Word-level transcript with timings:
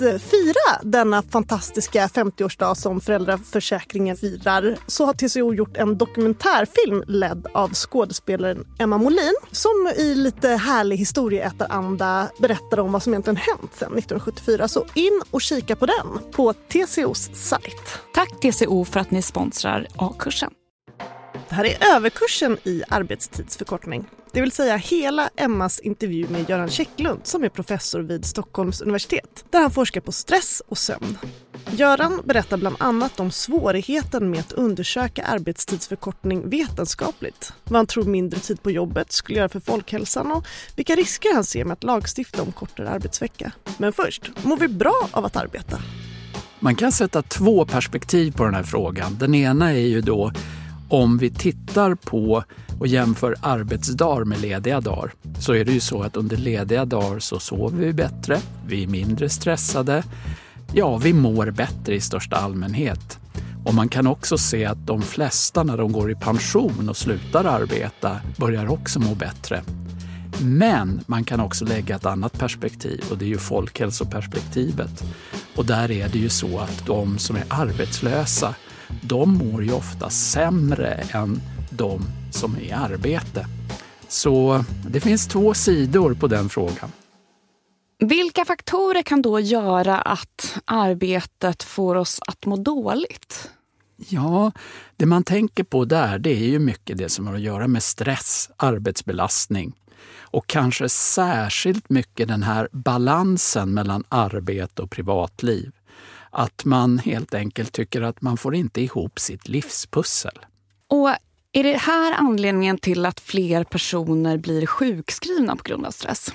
fira 0.00 0.80
denna 0.82 1.22
fantastiska 1.22 2.06
50-årsdag 2.06 2.74
som 2.74 3.00
föräldraförsäkringen 3.00 4.16
firar 4.16 4.76
så 4.86 5.06
har 5.06 5.12
TCO 5.12 5.54
gjort 5.54 5.76
en 5.76 5.98
dokumentärfilm 5.98 7.04
ledd 7.06 7.46
av 7.54 7.74
skådespelaren 7.74 8.66
Emma 8.78 8.98
Molin 8.98 9.34
som 9.52 9.92
i 9.96 10.14
lite 10.14 10.48
härlig 10.48 10.96
historieätaranda 10.96 12.30
berättar 12.38 12.80
om 12.80 12.92
vad 12.92 13.02
som 13.02 13.12
egentligen 13.12 13.36
hänt 13.36 13.74
sedan 13.74 13.98
1974. 13.98 14.68
Så 14.68 14.86
in 14.94 15.22
och 15.30 15.40
kika 15.40 15.76
på 15.76 15.86
den 15.86 16.32
på 16.32 16.52
TCOs 16.52 17.30
sajt. 17.34 17.98
Tack 18.14 18.40
TCO 18.40 18.84
för 18.84 19.00
att 19.00 19.10
ni 19.10 19.22
sponsrar 19.22 19.86
A-kursen. 19.96 20.50
Det 21.48 21.54
här 21.54 21.64
är 21.64 21.96
överkursen 21.96 22.58
i 22.64 22.82
arbetstidsförkortning. 22.88 24.06
Det 24.32 24.40
vill 24.40 24.52
säga 24.52 24.76
hela 24.76 25.30
Emmas 25.36 25.80
intervju 25.80 26.28
med 26.28 26.50
Göran 26.50 26.68
Käcklund 26.68 27.20
som 27.24 27.44
är 27.44 27.48
professor 27.48 28.00
vid 28.00 28.24
Stockholms 28.24 28.80
universitet 28.80 29.44
där 29.50 29.60
han 29.60 29.70
forskar 29.70 30.00
på 30.00 30.12
stress 30.12 30.62
och 30.68 30.78
sömn. 30.78 31.18
Göran 31.70 32.22
berättar 32.24 32.56
bland 32.56 32.76
annat 32.78 33.20
om 33.20 33.30
svårigheten 33.30 34.30
med 34.30 34.40
att 34.40 34.52
undersöka 34.52 35.24
arbetstidsförkortning 35.24 36.48
vetenskapligt, 36.50 37.52
vad 37.64 37.76
han 37.76 37.86
tror 37.86 38.04
mindre 38.04 38.40
tid 38.40 38.62
på 38.62 38.70
jobbet 38.70 39.12
skulle 39.12 39.38
göra 39.38 39.48
för 39.48 39.60
folkhälsan 39.60 40.32
och 40.32 40.46
vilka 40.76 40.94
risker 40.94 41.34
han 41.34 41.44
ser 41.44 41.64
med 41.64 41.72
att 41.72 41.84
lagstifta 41.84 42.42
om 42.42 42.52
kortare 42.52 42.88
arbetsvecka. 42.88 43.52
Men 43.78 43.92
först, 43.92 44.30
mår 44.42 44.56
vi 44.56 44.68
bra 44.68 45.08
av 45.10 45.24
att 45.24 45.36
arbeta? 45.36 45.78
Man 46.60 46.74
kan 46.74 46.92
sätta 46.92 47.22
två 47.22 47.66
perspektiv 47.66 48.32
på 48.32 48.44
den 48.44 48.54
här 48.54 48.62
frågan. 48.62 49.16
Den 49.18 49.34
ena 49.34 49.72
är 49.72 49.86
ju 49.86 50.00
då 50.00 50.32
om 50.88 51.18
vi 51.18 51.30
tittar 51.30 51.94
på 51.94 52.44
och 52.80 52.86
jämför 52.86 53.36
arbetsdagar 53.40 54.24
med 54.24 54.40
lediga 54.40 54.80
dagar 54.80 55.12
så 55.38 55.54
är 55.54 55.64
det 55.64 55.72
ju 55.72 55.80
så 55.80 56.02
att 56.02 56.16
under 56.16 56.36
lediga 56.36 56.84
dagar 56.84 57.18
så 57.18 57.38
sover 57.38 57.78
vi 57.78 57.92
bättre, 57.92 58.38
vi 58.66 58.82
är 58.82 58.86
mindre 58.86 59.28
stressade, 59.28 60.04
ja, 60.72 60.96
vi 60.96 61.12
mår 61.12 61.50
bättre 61.50 61.94
i 61.94 62.00
största 62.00 62.36
allmänhet. 62.36 63.18
Och 63.64 63.74
man 63.74 63.88
kan 63.88 64.06
också 64.06 64.38
se 64.38 64.64
att 64.64 64.86
de 64.86 65.02
flesta 65.02 65.62
när 65.62 65.76
de 65.76 65.92
går 65.92 66.10
i 66.10 66.14
pension 66.14 66.88
och 66.88 66.96
slutar 66.96 67.44
arbeta 67.44 68.20
börjar 68.36 68.70
också 68.70 69.00
må 69.00 69.14
bättre. 69.14 69.62
Men 70.42 71.00
man 71.06 71.24
kan 71.24 71.40
också 71.40 71.64
lägga 71.64 71.96
ett 71.96 72.06
annat 72.06 72.38
perspektiv 72.38 73.04
och 73.10 73.18
det 73.18 73.24
är 73.24 73.28
ju 73.28 73.38
folkhälsoperspektivet. 73.38 75.04
Och 75.56 75.66
där 75.66 75.90
är 75.90 76.08
det 76.08 76.18
ju 76.18 76.28
så 76.28 76.58
att 76.58 76.86
de 76.86 77.18
som 77.18 77.36
är 77.36 77.44
arbetslösa, 77.48 78.54
de 79.02 79.34
mår 79.34 79.64
ju 79.64 79.72
ofta 79.72 80.10
sämre 80.10 81.04
än 81.12 81.40
de 81.70 82.02
som 82.30 82.56
är 82.56 82.60
i 82.60 82.72
arbete. 82.72 83.46
Så 84.08 84.64
det 84.88 85.00
finns 85.00 85.26
två 85.26 85.54
sidor 85.54 86.14
på 86.14 86.26
den 86.26 86.48
frågan. 86.48 86.92
Vilka 87.98 88.44
faktorer 88.44 89.02
kan 89.02 89.22
då 89.22 89.40
göra 89.40 89.98
att 89.98 90.58
arbetet 90.64 91.62
får 91.62 91.94
oss 91.94 92.20
att 92.26 92.46
må 92.46 92.56
dåligt? 92.56 93.50
Ja, 94.08 94.52
det 94.96 95.06
man 95.06 95.24
tänker 95.24 95.64
på 95.64 95.84
där 95.84 96.18
det 96.18 96.30
är 96.30 96.48
ju 96.48 96.58
mycket 96.58 96.98
det 96.98 97.08
som 97.08 97.26
har 97.26 97.34
att 97.34 97.40
göra 97.40 97.68
med 97.68 97.82
stress, 97.82 98.50
arbetsbelastning 98.56 99.72
och 100.20 100.46
kanske 100.46 100.88
särskilt 100.88 101.90
mycket 101.90 102.28
den 102.28 102.42
här 102.42 102.68
balansen 102.72 103.74
mellan 103.74 104.04
arbete 104.08 104.82
och 104.82 104.90
privatliv. 104.90 105.72
Att 106.30 106.64
man 106.64 106.98
helt 106.98 107.34
enkelt 107.34 107.72
tycker 107.72 108.02
att 108.02 108.22
man 108.22 108.36
får 108.36 108.54
inte 108.54 108.80
ihop 108.80 109.18
sitt 109.18 109.48
livspussel. 109.48 110.38
Och 110.88 111.10
är 111.52 111.62
det 111.62 111.76
här 111.76 112.12
anledningen 112.12 112.78
till 112.78 113.06
att 113.06 113.20
fler 113.20 113.64
personer 113.64 114.38
blir 114.38 114.66
sjukskrivna 114.66 115.56
på 115.56 115.62
grund 115.62 115.86
av 115.86 115.90
stress? 115.90 116.34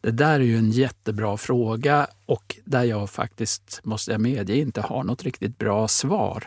Det 0.00 0.10
där 0.10 0.34
är 0.34 0.44
ju 0.44 0.56
en 0.56 0.70
jättebra 0.70 1.36
fråga 1.36 2.06
och 2.26 2.56
där 2.64 2.84
jag 2.84 3.10
faktiskt, 3.10 3.80
måste 3.84 4.12
jag 4.12 4.20
medge, 4.20 4.56
inte 4.56 4.80
har 4.80 5.04
något 5.04 5.22
riktigt 5.22 5.58
bra 5.58 5.88
svar. 5.88 6.44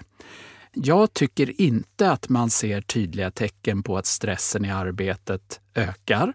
Jag 0.73 1.13
tycker 1.13 1.61
inte 1.61 2.11
att 2.11 2.29
man 2.29 2.49
ser 2.49 2.81
tydliga 2.81 3.31
tecken 3.31 3.83
på 3.83 3.97
att 3.97 4.05
stressen 4.05 4.65
i 4.65 4.71
arbetet 4.71 5.59
ökar. 5.75 6.33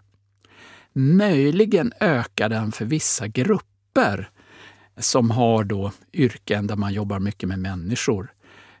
Möjligen 0.93 1.93
ökar 1.99 2.49
den 2.49 2.71
för 2.71 2.85
vissa 2.85 3.27
grupper 3.27 4.29
som 4.97 5.31
har 5.31 5.63
då 5.63 5.91
yrken 6.13 6.67
där 6.67 6.75
man 6.75 6.93
jobbar 6.93 7.19
mycket 7.19 7.49
med 7.49 7.59
människor. 7.59 8.33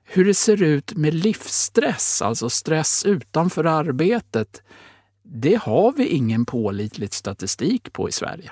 Hur 0.05 0.25
det 0.25 0.33
ser 0.33 0.63
ut 0.63 0.95
med 0.95 1.13
livsstress, 1.13 2.21
alltså 2.21 2.49
stress 2.49 3.05
utanför 3.05 3.63
arbetet, 3.63 4.61
det 5.23 5.55
har 5.55 5.91
vi 5.91 6.07
ingen 6.07 6.45
pålitlig 6.45 7.13
statistik 7.13 7.93
på 7.93 8.09
i 8.09 8.11
Sverige. 8.11 8.51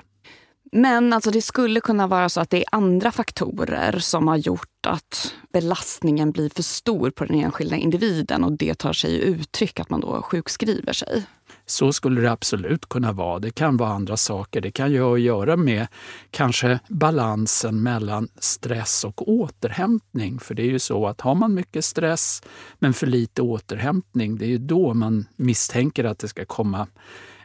Men 0.72 1.12
alltså 1.12 1.30
det 1.30 1.42
skulle 1.42 1.80
kunna 1.80 2.06
vara 2.06 2.28
så 2.28 2.40
att 2.40 2.50
det 2.50 2.58
är 2.58 2.64
andra 2.72 3.12
faktorer 3.12 3.98
som 3.98 4.28
har 4.28 4.36
gjort 4.36 4.86
att 4.86 5.34
belastningen 5.52 6.32
blir 6.32 6.48
för 6.48 6.62
stor 6.62 7.10
på 7.10 7.24
den 7.24 7.40
enskilda 7.40 7.76
individen 7.76 8.44
och 8.44 8.52
det 8.52 8.74
tar 8.74 8.92
sig 8.92 9.20
uttryck 9.20 9.80
att 9.80 9.90
man 9.90 10.00
då 10.00 10.22
sjukskriver 10.22 10.92
sig. 10.92 11.24
Så 11.72 11.92
skulle 11.92 12.20
det 12.20 12.30
absolut 12.30 12.88
kunna 12.88 13.12
vara. 13.12 13.38
Det 13.38 13.50
kan 13.50 13.76
vara 13.76 13.90
andra 13.90 14.16
saker. 14.16 14.60
Det 14.60 14.70
kan 14.70 14.92
ju 14.92 15.02
ha 15.02 15.14
att 15.14 15.20
göra 15.20 15.56
med 15.56 15.86
kanske 16.30 16.78
balansen 16.88 17.82
mellan 17.82 18.28
stress 18.38 19.04
och 19.04 19.28
återhämtning. 19.28 20.40
För 20.40 20.54
det 20.54 20.62
är 20.62 20.70
ju 20.70 20.78
så 20.78 21.06
att 21.06 21.20
har 21.20 21.34
man 21.34 21.54
mycket 21.54 21.84
stress 21.84 22.42
men 22.78 22.94
för 22.94 23.06
lite 23.06 23.42
återhämtning, 23.42 24.38
det 24.38 24.44
är 24.44 24.48
ju 24.48 24.58
då 24.58 24.94
man 24.94 25.26
misstänker 25.36 26.04
att 26.04 26.18
det 26.18 26.28
ska 26.28 26.44
komma 26.44 26.86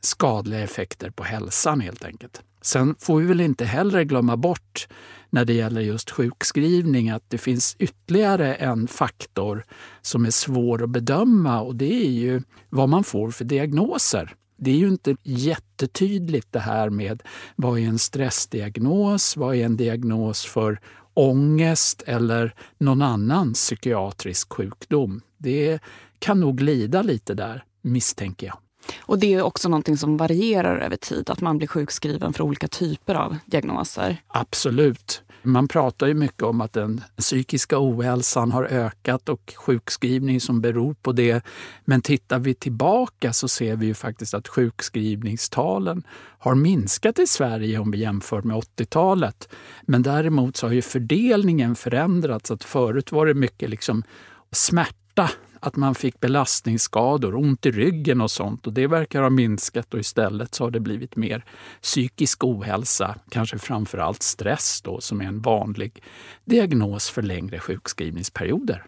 skadliga 0.02 0.60
effekter 0.60 1.10
på 1.10 1.24
hälsan 1.24 1.82
helt 1.82 2.06
enkelt. 2.06 2.42
Sen 2.68 2.96
får 3.00 3.20
vi 3.20 3.26
väl 3.26 3.42
inte 3.42 3.66
heller 3.66 4.04
glömma 4.04 4.38
bort 4.38 4.88
när 5.30 5.46
det 5.46 5.54
gäller 5.54 5.82
just 5.82 6.12
sjukskrivning 6.12 7.10
att 7.10 7.24
det 7.28 7.38
finns 7.38 7.76
ytterligare 7.80 8.56
en 8.56 8.88
faktor 8.88 9.66
som 10.02 10.26
är 10.26 10.32
svår 10.32 10.84
att 10.84 10.90
bedöma 10.90 11.62
och 11.62 11.76
det 11.76 12.06
är 12.06 12.12
ju 12.12 12.42
vad 12.70 12.90
man 12.90 13.04
får 13.04 13.32
för 13.32 13.46
diagnoser. 13.46 14.36
Det 14.58 14.72
är 14.72 14.76
ju 14.76 14.88
inte 14.88 15.16
jättetydligt 15.24 16.48
det 16.52 16.60
här 16.60 16.90
med 16.90 17.24
vad 17.56 17.80
är 17.80 17.84
en 17.88 18.00
stressdiagnos, 18.00 19.38
vad 19.38 19.56
är 19.56 19.66
en 19.66 19.78
diagnos 19.78 20.46
för 20.46 20.80
ångest 21.14 22.04
eller 22.06 22.56
någon 22.78 23.02
annan 23.02 23.54
psykiatrisk 23.54 24.54
sjukdom. 24.54 25.22
Det 25.38 25.80
kan 26.20 26.40
nog 26.40 26.58
glida 26.58 27.02
lite 27.02 27.34
där, 27.34 27.64
misstänker 27.82 28.48
jag. 28.48 28.58
Och 29.00 29.20
det 29.20 29.34
är 29.34 29.42
också 29.42 29.70
någonting 29.70 29.98
som 29.98 30.18
varierar 30.18 30.78
över 30.78 30.98
tid, 30.98 31.30
att 31.30 31.42
man 31.42 31.58
blir 31.58 31.68
sjukskriven 31.68 32.34
för 32.34 32.44
olika 32.44 32.68
typer 32.68 33.16
av 33.16 33.38
diagnoser. 33.46 34.22
Absolut. 34.28 35.24
Man 35.44 35.68
pratar 35.68 36.08
ju 36.08 36.14
mycket 36.14 36.44
om 36.44 36.62
att 36.62 36.74
den 36.74 37.02
psykiska 37.18 37.76
ohälsan 37.80 38.52
har 38.52 38.64
ökat 38.64 39.30
och 39.30 39.54
sjukskrivning 39.58 40.42
som 40.42 40.62
beror 40.62 40.94
på 40.94 41.12
det. 41.12 41.46
Men 41.86 42.02
tittar 42.02 42.40
vi 42.40 42.54
tillbaka 42.54 43.34
så 43.34 43.48
ser 43.48 43.76
vi 43.76 43.86
ju 43.86 43.94
faktiskt 43.94 44.34
att 44.34 44.48
sjukskrivningstalen 44.48 46.04
har 46.40 46.56
minskat 46.56 47.20
i 47.20 47.28
Sverige 47.28 47.80
om 47.80 47.92
vi 47.92 47.98
jämför 47.98 48.42
med 48.42 48.58
80-talet. 48.58 49.50
Men 49.82 50.02
däremot 50.02 50.58
så 50.58 50.68
har 50.68 50.74
ju 50.74 50.82
fördelningen 50.82 51.76
förändrats. 51.76 52.52
Att 52.52 52.64
förut 52.64 53.12
var 53.12 53.26
det 53.26 53.34
mycket 53.34 53.70
liksom 53.70 54.04
smärta 54.52 55.30
att 55.68 55.76
man 55.76 55.96
fick 55.96 56.20
belastningsskador, 56.20 57.36
ont 57.36 57.66
i 57.66 57.72
ryggen 57.72 58.22
och 58.22 58.32
sånt. 58.32 58.68
Och 58.68 58.74
det 58.74 58.88
verkar 58.88 59.22
ha 59.22 59.30
minskat 59.30 59.94
och 59.94 60.00
istället 60.00 60.56
så 60.56 60.64
har 60.64 60.72
det 60.72 60.80
blivit 60.80 61.16
mer 61.16 61.46
psykisk 61.82 62.44
ohälsa, 62.44 63.16
kanske 63.30 63.58
framför 63.58 63.98
allt 63.98 64.24
stress 64.24 64.82
då, 64.82 65.02
som 65.02 65.22
är 65.22 65.26
en 65.26 65.42
vanlig 65.42 66.04
diagnos 66.46 67.10
för 67.10 67.22
längre 67.22 67.60
sjukskrivningsperioder. 67.60 68.86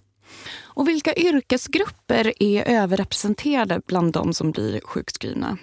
Och 0.58 0.88
vilka 0.88 1.16
yrkesgrupper 1.16 2.34
är 2.44 2.64
överrepresenterade 2.68 3.82
bland 3.88 4.14
de 4.14 4.34
som 4.34 4.52
blir 4.52 4.82
sjukskrivna? 4.84 5.58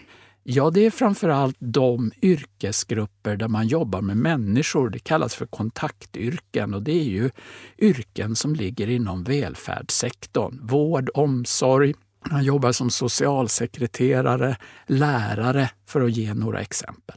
Ja, 0.48 0.70
det 0.70 0.86
är 0.86 0.90
framförallt 0.90 1.56
de 1.58 2.12
yrkesgrupper 2.22 3.36
där 3.36 3.48
man 3.48 3.66
jobbar 3.68 4.00
med 4.00 4.16
människor. 4.16 4.90
Det 4.90 4.98
kallas 4.98 5.34
för 5.34 5.46
kontaktyrken 5.46 6.74
och 6.74 6.82
det 6.82 6.92
är 6.92 7.04
ju 7.04 7.30
yrken 7.78 8.36
som 8.36 8.54
ligger 8.54 8.90
inom 8.90 9.24
välfärdssektorn. 9.24 10.58
Vård, 10.62 11.10
omsorg, 11.14 11.94
man 12.30 12.44
jobbar 12.44 12.72
som 12.72 12.90
socialsekreterare, 12.90 14.56
lärare 14.86 15.70
för 15.86 16.00
att 16.00 16.16
ge 16.16 16.34
några 16.34 16.60
exempel. 16.60 17.16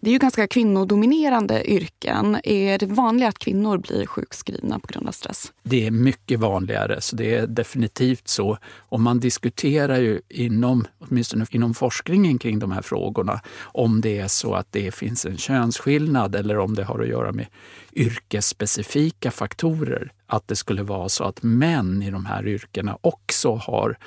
Det 0.00 0.10
är 0.10 0.12
ju 0.12 0.18
ganska 0.18 0.46
kvinnodominerande 0.46 1.70
yrken. 1.70 2.36
Är 2.44 2.78
det 2.78 2.86
vanligt 2.86 3.28
att 3.28 3.38
kvinnor 3.38 3.78
blir 3.78 4.06
sjukskrivna 4.06 4.78
på 4.78 4.86
grund 4.86 5.08
av 5.08 5.12
stress? 5.12 5.52
Det 5.62 5.86
är 5.86 5.90
mycket 5.90 6.40
vanligare, 6.40 7.00
så 7.00 7.16
det 7.16 7.34
är 7.34 7.46
definitivt 7.46 8.28
så. 8.28 8.58
Och 8.76 9.00
man 9.00 9.20
diskuterar 9.20 9.98
ju 9.98 10.20
inom, 10.28 10.84
åtminstone 10.98 11.46
inom 11.50 11.74
forskningen 11.74 12.38
kring 12.38 12.58
de 12.58 12.72
här 12.72 12.82
frågorna 12.82 13.40
om 13.60 14.00
det 14.00 14.18
är 14.18 14.28
så 14.28 14.54
att 14.54 14.72
det 14.72 14.94
finns 14.94 15.26
en 15.26 15.36
könsskillnad 15.36 16.34
eller 16.34 16.58
om 16.58 16.74
det 16.74 16.84
har 16.84 17.00
att 17.00 17.08
göra 17.08 17.32
med 17.32 17.46
yrkesspecifika 17.92 19.30
faktorer. 19.30 20.12
Att 20.26 20.48
det 20.48 20.56
skulle 20.56 20.82
vara 20.82 21.08
så 21.08 21.24
att 21.24 21.42
män 21.42 22.02
i 22.02 22.10
de 22.10 22.26
här 22.26 22.46
yrkena 22.46 22.98
också 23.00 23.54
har 23.54 23.98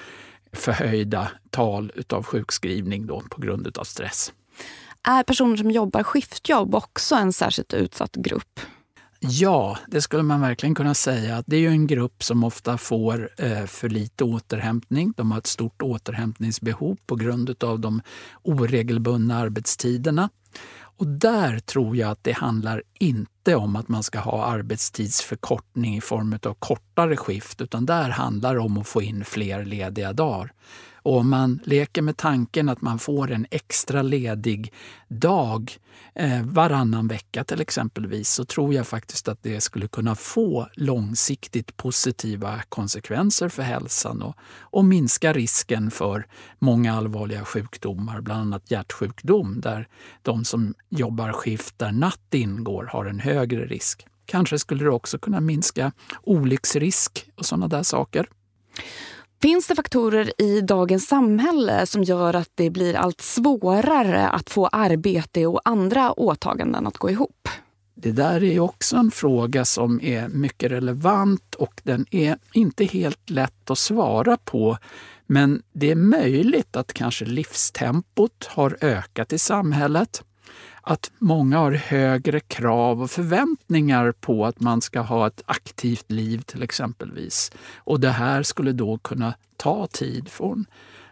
förhöjda 0.53 1.31
tal 1.49 1.91
av 2.09 2.23
sjukskrivning 2.23 3.07
då 3.07 3.21
på 3.29 3.41
grund 3.41 3.77
av 3.77 3.83
stress. 3.83 4.33
Är 5.09 5.23
personer 5.23 5.57
som 5.57 5.71
jobbar 5.71 6.03
skiftjobb 6.03 6.75
också 6.75 7.15
en 7.15 7.33
särskilt 7.33 7.73
utsatt 7.73 8.15
grupp? 8.15 8.59
Ja, 9.19 9.77
det 9.87 10.01
skulle 10.01 10.23
man 10.23 10.41
verkligen 10.41 10.75
kunna 10.75 10.93
säga. 10.93 11.43
Det 11.47 11.55
är 11.55 11.59
ju 11.59 11.67
en 11.67 11.87
grupp 11.87 12.23
som 12.23 12.43
ofta 12.43 12.77
får 12.77 13.29
eh, 13.37 13.65
för 13.65 13.89
lite 13.89 14.23
återhämtning. 14.23 15.13
De 15.17 15.31
har 15.31 15.37
ett 15.37 15.47
stort 15.47 15.81
återhämtningsbehov 15.81 16.97
på 17.05 17.15
grund 17.15 17.63
av 17.63 17.79
de 17.79 18.01
oregelbundna 18.41 19.37
arbetstiderna. 19.37 20.29
Och 20.81 21.07
där 21.07 21.59
tror 21.59 21.97
jag 21.97 22.11
att 22.11 22.23
det 22.23 22.31
handlar 22.31 22.83
inte 22.99 23.55
om 23.55 23.75
att 23.75 23.87
man 23.87 24.03
ska 24.03 24.19
ha 24.19 24.45
arbetstidsförkortning 24.45 25.97
i 25.97 26.01
form 26.01 26.39
av 26.43 26.53
kortare 26.53 27.17
skift, 27.17 27.61
utan 27.61 27.85
där 27.85 28.09
handlar 28.09 28.53
det 28.53 28.61
om 28.61 28.77
att 28.77 28.87
få 28.87 29.01
in 29.01 29.25
fler 29.25 29.65
lediga 29.65 30.13
dagar. 30.13 30.53
Och 31.03 31.17
om 31.17 31.29
man 31.29 31.59
leker 31.63 32.01
med 32.01 32.17
tanken 32.17 32.69
att 32.69 32.81
man 32.81 32.99
får 32.99 33.31
en 33.31 33.45
extra 33.51 34.01
ledig 34.01 34.73
dag 35.07 35.77
eh, 36.15 36.43
varannan 36.43 37.07
vecka 37.07 37.43
till 37.43 37.61
exempelvis 37.61 38.29
så 38.29 38.45
tror 38.45 38.73
jag 38.73 38.87
faktiskt 38.87 39.27
att 39.27 39.43
det 39.43 39.61
skulle 39.61 39.87
kunna 39.87 40.15
få 40.15 40.67
långsiktigt 40.73 41.77
positiva 41.77 42.61
konsekvenser 42.69 43.49
för 43.49 43.63
hälsan 43.63 44.21
och, 44.21 44.35
och 44.59 44.85
minska 44.85 45.33
risken 45.33 45.91
för 45.91 46.27
många 46.59 46.93
allvarliga 46.93 47.45
sjukdomar, 47.45 48.21
bland 48.21 48.41
annat 48.41 48.71
hjärtsjukdom 48.71 49.61
där 49.61 49.87
de 50.21 50.45
som 50.45 50.73
jobbar 50.89 51.31
skift 51.31 51.79
där 51.79 51.91
natt 51.91 52.33
ingår 52.33 52.89
har 52.91 53.05
en 53.05 53.19
högre 53.19 53.65
risk. 53.65 54.05
Kanske 54.25 54.59
skulle 54.59 54.83
det 54.83 54.89
också 54.89 55.19
kunna 55.19 55.39
minska 55.41 55.91
olycksrisk 56.23 57.29
och 57.35 57.45
sådana 57.45 57.67
där 57.67 57.83
saker. 57.83 58.29
Finns 59.41 59.67
det 59.67 59.75
faktorer 59.75 60.41
i 60.41 60.61
dagens 60.61 61.07
samhälle 61.07 61.85
som 61.85 62.03
gör 62.03 62.33
att 62.33 62.49
det 62.55 62.69
blir 62.69 62.95
allt 62.95 63.21
svårare 63.21 64.27
att 64.27 64.49
få 64.49 64.67
arbete 64.67 65.45
och 65.45 65.61
andra 65.65 66.19
åtaganden 66.19 66.87
att 66.87 66.97
gå 66.97 67.09
ihop? 67.09 67.49
Det 67.95 68.11
där 68.11 68.43
är 68.43 68.59
också 68.59 68.97
en 68.97 69.11
fråga 69.11 69.65
som 69.65 70.01
är 70.01 70.27
mycket 70.27 70.71
relevant 70.71 71.55
och 71.55 71.81
den 71.83 72.05
är 72.11 72.37
inte 72.53 72.85
helt 72.85 73.29
lätt 73.29 73.69
att 73.69 73.77
svara 73.77 74.37
på. 74.37 74.77
Men 75.25 75.61
det 75.73 75.91
är 75.91 75.95
möjligt 75.95 76.75
att 76.75 76.93
kanske 76.93 77.25
livstempot 77.25 78.45
har 78.45 78.77
ökat 78.81 79.33
i 79.33 79.37
samhället. 79.37 80.23
Att 80.89 81.11
många 81.19 81.57
har 81.57 81.71
högre 81.71 82.39
krav 82.39 83.01
och 83.01 83.11
förväntningar 83.11 84.11
på 84.11 84.45
att 84.45 84.59
man 84.59 84.81
ska 84.81 85.01
ha 85.01 85.27
ett 85.27 85.43
aktivt 85.45 86.11
liv 86.11 86.41
till 86.41 86.63
exempelvis. 86.63 87.51
Och 87.75 87.99
det 87.99 88.09
här 88.09 88.43
skulle 88.43 88.71
då 88.71 88.97
kunna 88.97 89.33
ta 89.57 89.87
tid 89.87 90.29
från 90.29 90.65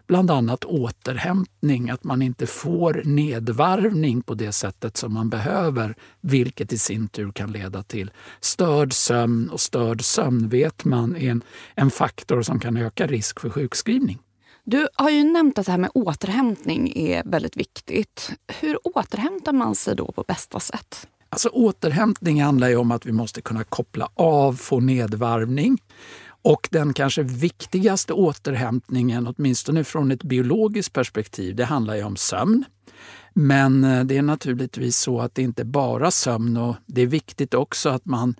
bland 0.06 0.30
annat 0.30 0.64
återhämtning, 0.64 1.90
att 1.90 2.04
man 2.04 2.22
inte 2.22 2.46
får 2.46 3.02
nedvarvning 3.04 4.22
på 4.22 4.34
det 4.34 4.52
sättet 4.52 4.96
som 4.96 5.14
man 5.14 5.30
behöver, 5.30 5.94
vilket 6.20 6.72
i 6.72 6.78
sin 6.78 7.08
tur 7.08 7.32
kan 7.32 7.52
leda 7.52 7.82
till 7.82 8.10
störd 8.40 8.92
sömn. 8.92 9.50
Och 9.50 9.60
störd 9.60 10.04
sömn 10.04 10.48
vet 10.48 10.84
man 10.84 11.16
är 11.16 11.30
en, 11.30 11.42
en 11.74 11.90
faktor 11.90 12.42
som 12.42 12.60
kan 12.60 12.76
öka 12.76 13.06
risk 13.06 13.40
för 13.40 13.50
sjukskrivning. 13.50 14.18
Du 14.70 14.88
har 14.94 15.10
ju 15.10 15.24
nämnt 15.24 15.58
att 15.58 15.66
det 15.66 15.72
här 15.72 15.78
med 15.78 15.90
återhämtning 15.94 16.92
är 16.96 17.22
väldigt 17.24 17.56
viktigt. 17.56 18.30
Hur 18.60 18.78
återhämtar 18.96 19.52
man 19.52 19.74
sig 19.74 19.96
då 19.96 20.12
på 20.12 20.24
bästa 20.28 20.60
sätt? 20.60 21.08
Alltså 21.28 21.48
återhämtning 21.48 22.42
handlar 22.42 22.68
ju 22.68 22.76
om 22.76 22.90
att 22.90 23.06
vi 23.06 23.12
måste 23.12 23.42
kunna 23.42 23.64
koppla 23.64 24.08
av, 24.14 24.52
få 24.52 24.80
nedvarvning. 24.80 25.78
Och 26.42 26.68
den 26.70 26.92
kanske 26.92 27.22
viktigaste 27.22 28.12
återhämtningen, 28.12 29.26
åtminstone 29.26 29.84
från 29.84 30.10
ett 30.10 30.22
biologiskt 30.22 30.92
perspektiv, 30.92 31.56
det 31.56 31.64
handlar 31.64 31.94
ju 31.96 32.02
om 32.02 32.16
sömn. 32.16 32.64
Men 33.34 33.84
eh, 33.84 34.04
det 34.04 34.16
är 34.16 34.22
naturligtvis 34.22 34.96
så 34.96 35.20
att 35.20 35.34
det 35.34 35.42
inte 35.42 35.64
bara 35.64 36.10
sömn 36.10 36.56
och 36.56 36.76
det 36.86 37.02
är 37.02 37.06
viktigt 37.06 37.54
också 37.54 37.88
att 37.88 38.04
man 38.04 38.34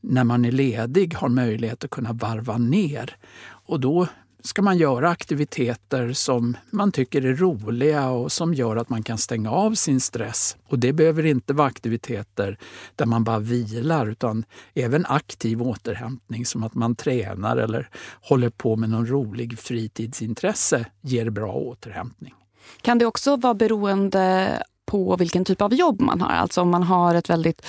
när 0.00 0.24
man 0.24 0.44
är 0.44 0.52
ledig 0.52 1.14
har 1.14 1.28
möjlighet 1.28 1.84
att 1.84 1.90
kunna 1.90 2.12
varva 2.12 2.58
ner. 2.58 3.16
Och 3.46 3.80
då 3.80 4.06
ska 4.44 4.62
man 4.62 4.78
göra 4.78 5.10
aktiviteter 5.10 6.12
som 6.12 6.56
man 6.70 6.92
tycker 6.92 7.26
är 7.26 7.34
roliga 7.34 8.10
och 8.10 8.32
som 8.32 8.54
gör 8.54 8.76
att 8.76 8.88
man 8.88 9.02
kan 9.02 9.18
stänga 9.18 9.50
av 9.50 9.74
sin 9.74 10.00
stress. 10.00 10.56
Och 10.68 10.78
det 10.78 10.92
behöver 10.92 11.26
inte 11.26 11.52
vara 11.52 11.68
aktiviteter 11.68 12.58
där 12.96 13.06
man 13.06 13.24
bara 13.24 13.38
vilar 13.38 14.06
utan 14.06 14.44
även 14.74 15.06
aktiv 15.06 15.62
återhämtning 15.62 16.46
som 16.46 16.64
att 16.64 16.74
man 16.74 16.96
tränar 16.96 17.56
eller 17.56 17.88
håller 18.20 18.50
på 18.50 18.76
med 18.76 18.90
någon 18.90 19.06
rolig 19.06 19.58
fritidsintresse 19.58 20.86
ger 21.00 21.30
bra 21.30 21.52
återhämtning. 21.52 22.34
Kan 22.82 22.98
det 22.98 23.06
också 23.06 23.36
vara 23.36 23.54
beroende 23.54 24.62
på 24.86 25.16
vilken 25.16 25.44
typ 25.44 25.62
av 25.62 25.74
jobb 25.74 26.00
man 26.00 26.20
har? 26.20 26.30
Alltså 26.30 26.60
om 26.60 26.70
man 26.70 26.82
har 26.82 27.14
ett 27.14 27.30
väldigt 27.30 27.66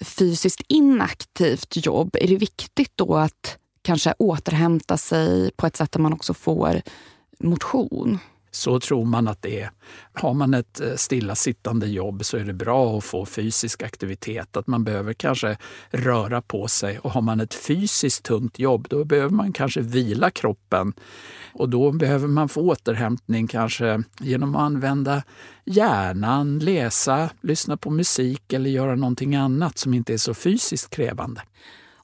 fysiskt 0.00 0.62
inaktivt 0.68 1.86
jobb, 1.86 2.16
är 2.20 2.28
det 2.28 2.36
viktigt 2.36 2.92
då 2.94 3.16
att 3.16 3.59
kanske 3.82 4.14
återhämta 4.18 4.96
sig 4.96 5.50
på 5.56 5.66
ett 5.66 5.76
sätt 5.76 5.92
där 5.92 6.00
man 6.00 6.12
också 6.12 6.34
får 6.34 6.82
motion. 7.38 8.18
Så 8.52 8.80
tror 8.80 9.04
man 9.04 9.28
att 9.28 9.42
det 9.42 9.60
är. 9.60 9.70
Har 10.12 10.34
man 10.34 10.54
ett 10.54 10.80
eh, 10.80 10.94
stillasittande 10.96 11.86
jobb 11.86 12.24
så 12.24 12.36
är 12.36 12.44
det 12.44 12.52
bra 12.52 12.98
att 12.98 13.04
få 13.04 13.26
fysisk 13.26 13.82
aktivitet. 13.82 14.56
Att 14.56 14.66
man 14.66 14.84
behöver 14.84 15.12
kanske 15.12 15.56
röra 15.90 16.42
på 16.42 16.68
sig. 16.68 16.98
Och 16.98 17.10
har 17.10 17.20
man 17.20 17.40
ett 17.40 17.54
fysiskt 17.54 18.24
tungt 18.24 18.58
jobb 18.58 18.86
då 18.90 19.04
behöver 19.04 19.30
man 19.30 19.52
kanske 19.52 19.80
vila 19.80 20.30
kroppen. 20.30 20.92
Och 21.52 21.68
då 21.68 21.92
behöver 21.92 22.28
man 22.28 22.48
få 22.48 22.60
återhämtning 22.60 23.46
kanske 23.46 24.02
genom 24.20 24.56
att 24.56 24.62
använda 24.62 25.22
hjärnan, 25.64 26.58
läsa, 26.58 27.30
lyssna 27.40 27.76
på 27.76 27.90
musik 27.90 28.52
eller 28.52 28.70
göra 28.70 28.96
någonting 28.96 29.34
annat 29.34 29.78
som 29.78 29.94
inte 29.94 30.12
är 30.12 30.18
så 30.18 30.34
fysiskt 30.34 30.90
krävande. 30.90 31.42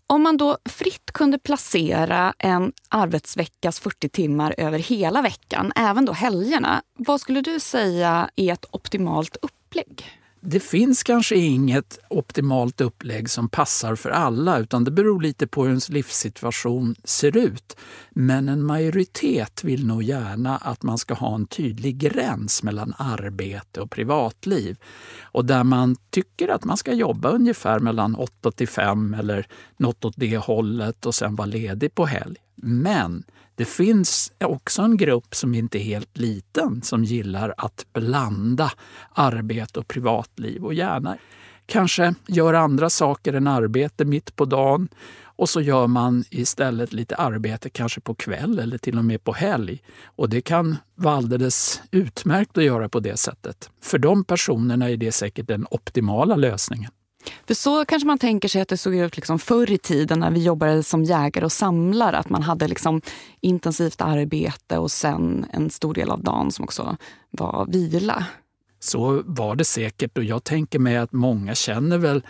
Om 0.09 0.23
man 0.23 0.37
då 0.37 0.59
fritt 0.65 1.13
kunde 1.13 1.39
placera 1.39 2.35
en 2.39 2.73
arbetsveckas 2.89 3.81
40 3.81 4.09
timmar 4.09 4.55
över 4.59 4.79
hela 4.79 5.23
veckan, 5.23 5.73
även 5.77 6.05
då 6.05 6.13
helgerna, 6.13 6.83
vad 6.95 7.21
skulle 7.21 7.41
du 7.41 7.61
säga 7.61 8.31
är 8.37 8.53
ett 8.53 8.67
optimalt 8.71 9.37
upplägg? 9.43 10.05
Det 10.49 10.61
finns 10.61 11.03
kanske 11.03 11.37
inget 11.37 11.99
optimalt 12.11 12.81
upplägg 12.81 13.31
som 13.31 13.49
passar 13.49 13.95
för 13.95 14.11
alla 14.11 14.59
utan 14.59 14.85
det 14.85 14.91
beror 14.91 15.21
lite 15.21 15.47
på 15.47 15.63
hur 15.63 15.69
ens 15.69 15.89
livssituation 15.89 16.95
ser 17.05 17.37
ut. 17.37 17.77
Men 18.11 18.49
en 18.49 18.63
majoritet 18.63 19.65
vill 19.65 19.87
nog 19.87 20.03
gärna 20.03 20.57
att 20.57 20.83
man 20.83 20.99
ska 20.99 21.15
ha 21.15 21.35
en 21.35 21.47
tydlig 21.47 21.97
gräns 21.97 22.63
mellan 22.63 22.95
arbete 22.99 23.81
och 23.81 23.91
privatliv. 23.91 24.77
Och 25.23 25.45
där 25.45 25.65
man 25.65 25.97
tycker 26.11 26.49
att 26.49 26.65
man 26.65 26.77
ska 26.77 26.93
jobba 26.93 27.31
ungefär 27.31 27.79
mellan 27.79 28.15
8 28.15 28.51
till 28.51 28.69
5 28.69 29.15
eller 29.15 29.47
något 29.77 30.05
åt 30.05 30.15
det 30.17 30.37
hållet 30.37 31.07
och 31.07 31.15
sen 31.15 31.37
vara 31.37 31.47
ledig 31.47 31.95
på 31.95 32.07
helg. 32.07 32.37
Men 32.55 33.25
det 33.57 33.65
finns 33.65 34.33
också 34.41 34.83
en 34.83 34.97
grupp 34.97 35.35
som 35.35 35.55
inte 35.55 35.79
är 35.79 35.83
helt 35.83 36.19
liten 36.19 36.83
som 36.83 37.05
gillar 37.05 37.55
att 37.57 37.87
blanda 37.93 38.73
arbete 39.15 39.81
och 39.81 39.89
privatliv 39.89 40.65
och 40.65 40.75
gärna 40.75 41.17
kanske 41.67 42.15
gör 42.27 42.55
andra 42.55 42.91
saker 42.91 43.33
än 43.33 43.47
arbete 43.47 44.05
mitt 44.05 44.37
på 44.37 44.45
dagen 44.45 44.89
och 45.23 45.49
så 45.49 45.61
gör 45.61 45.87
man 45.87 46.25
istället 46.31 46.93
lite 46.93 47.17
arbete 47.17 47.71
kanske 47.71 48.01
på 48.01 48.15
kväll 48.15 48.59
eller 48.59 48.79
till 48.79 48.99
och 48.99 49.05
med 49.05 49.25
på 49.25 49.33
helg. 49.33 49.83
Och 50.05 50.29
det 50.29 50.41
kan 50.41 50.77
vara 50.95 51.17
alldeles 51.17 51.83
utmärkt 51.91 52.59
att 52.59 52.65
göra 52.65 52.89
på 52.89 53.01
det 53.01 53.17
sättet. 53.17 53.71
För 53.83 53.99
de 53.99 54.25
personerna 54.25 54.91
är 54.91 54.97
det 54.97 55.13
säkert 55.13 55.49
den 55.49 55.67
optimala 55.71 56.37
lösningen. 56.37 56.91
För 57.47 57.55
så 57.55 57.85
kanske 57.85 58.07
man 58.07 58.19
tänker 58.19 58.49
sig 58.49 58.63
att 58.63 58.69
det 58.69 58.77
såg 58.77 58.95
ut 58.95 59.17
liksom 59.17 59.39
förr 59.39 59.71
i 59.71 59.79
tiden 59.79 60.21
när 60.21 60.31
vi 60.31 60.43
jobbade 60.43 60.83
som 60.83 61.05
jägare 61.05 61.45
och 61.45 61.53
samlare. 61.53 62.19
Att 62.19 62.29
man 62.29 62.43
hade 62.43 62.69
liksom 62.69 63.01
intensivt 63.41 64.01
arbete 64.01 64.79
och 64.79 64.91
sen 64.91 65.47
en 65.53 65.71
stor 65.71 65.95
del 65.95 66.11
av 66.11 66.23
dagen 66.23 66.53
som 66.53 66.65
också 66.65 66.97
var 67.31 67.67
vila. 67.67 68.25
Så 68.81 69.23
var 69.27 69.57
det 69.57 69.65
säkert 69.65 70.19
och 70.19 70.25
jag 70.25 70.45
tänker 70.45 70.79
mig 70.79 70.97
att 70.97 71.13
många 71.13 71.55
känner 71.55 71.99
väl 71.99 72.23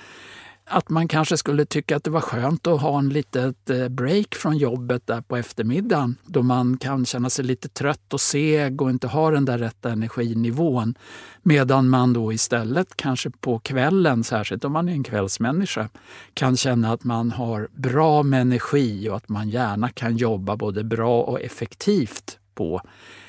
att 0.69 0.89
man 0.89 1.09
kanske 1.09 1.37
skulle 1.37 1.65
tycka 1.65 1.97
att 1.97 2.05
det 2.05 2.11
var 2.11 2.21
skönt 2.21 2.67
att 2.67 2.81
ha 2.81 2.99
en 2.99 3.09
litet 3.09 3.71
eh, 3.71 3.89
break 3.89 4.35
från 4.35 4.57
jobbet 4.57 5.07
där 5.07 5.21
på 5.21 5.37
eftermiddagen 5.37 6.17
då 6.27 6.43
man 6.43 6.77
kan 6.77 7.07
känna 7.07 7.31
sig 7.31 7.45
lite 7.45 7.69
trött 7.69 8.13
och 8.13 8.21
seg 8.21 8.83
och 8.83 8.91
inte 8.91 9.07
har 9.07 9.33
den 9.33 9.45
där 9.45 9.59
rätta 9.59 9.91
energinivån. 9.91 10.95
Medan 11.43 11.89
man 11.89 12.13
då 12.13 12.33
istället 12.33 12.97
kanske 12.97 13.31
på 13.31 13.59
kvällen, 13.59 14.25
särskilt 14.25 14.65
om 14.65 14.73
man 14.73 14.89
är 14.89 14.93
en 14.93 15.05
kvällsmänniska, 15.05 15.89
kan 16.35 16.57
känna 16.57 16.93
att 16.93 17.05
man 17.05 17.31
har 17.31 17.69
bra 17.75 18.23
med 18.23 18.41
energi 18.41 19.09
och 19.09 19.17
att 19.17 19.29
man 19.29 19.49
gärna 19.49 19.89
kan 19.89 20.17
jobba 20.17 20.57
både 20.57 20.85
bra 20.85 21.23
och 21.23 21.41
effektivt 21.41 22.39
på 22.55 22.81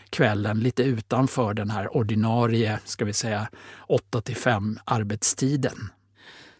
kvällen 0.09 0.59
lite 0.59 0.83
utanför 0.83 1.53
den 1.53 1.69
här 1.69 1.97
ordinarie, 1.97 2.79
ska 2.85 3.05
vi 3.05 3.13
säga 3.13 3.47
8 3.87 4.21
till 4.21 4.35
5 4.35 4.79
arbetstiden. 4.85 5.89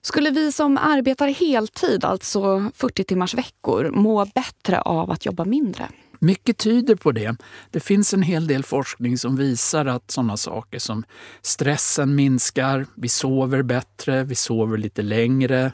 Skulle 0.02 0.32
vi 0.32 0.52
som 0.52 0.78
arbetar 0.78 1.28
heltid, 1.28 2.06
alltså 2.06 2.72
40 2.76 3.04
timmars 3.04 3.34
veckor, 3.34 3.92
må 3.92 4.26
bättre 4.26 4.82
av 4.82 5.12
att 5.12 5.26
jobba 5.26 5.46
mindre? 5.46 5.90
Mycket 6.20 6.58
tyder 6.58 6.96
på 6.96 7.12
det. 7.12 7.36
Det 7.72 7.80
finns 7.80 8.14
en 8.14 8.22
hel 8.22 8.48
del 8.48 8.64
forskning 8.64 9.18
som 9.18 9.36
visar 9.36 9.86
att 9.86 10.12
sådana 10.12 10.38
saker 10.38 10.80
som 10.80 11.04
stressen 11.42 12.16
minskar, 12.16 12.86
vi 12.96 13.10
sover 13.10 13.64
bättre, 13.64 14.24
vi 14.24 14.36
sover 14.36 14.78
lite 14.78 15.02
längre. 15.02 15.72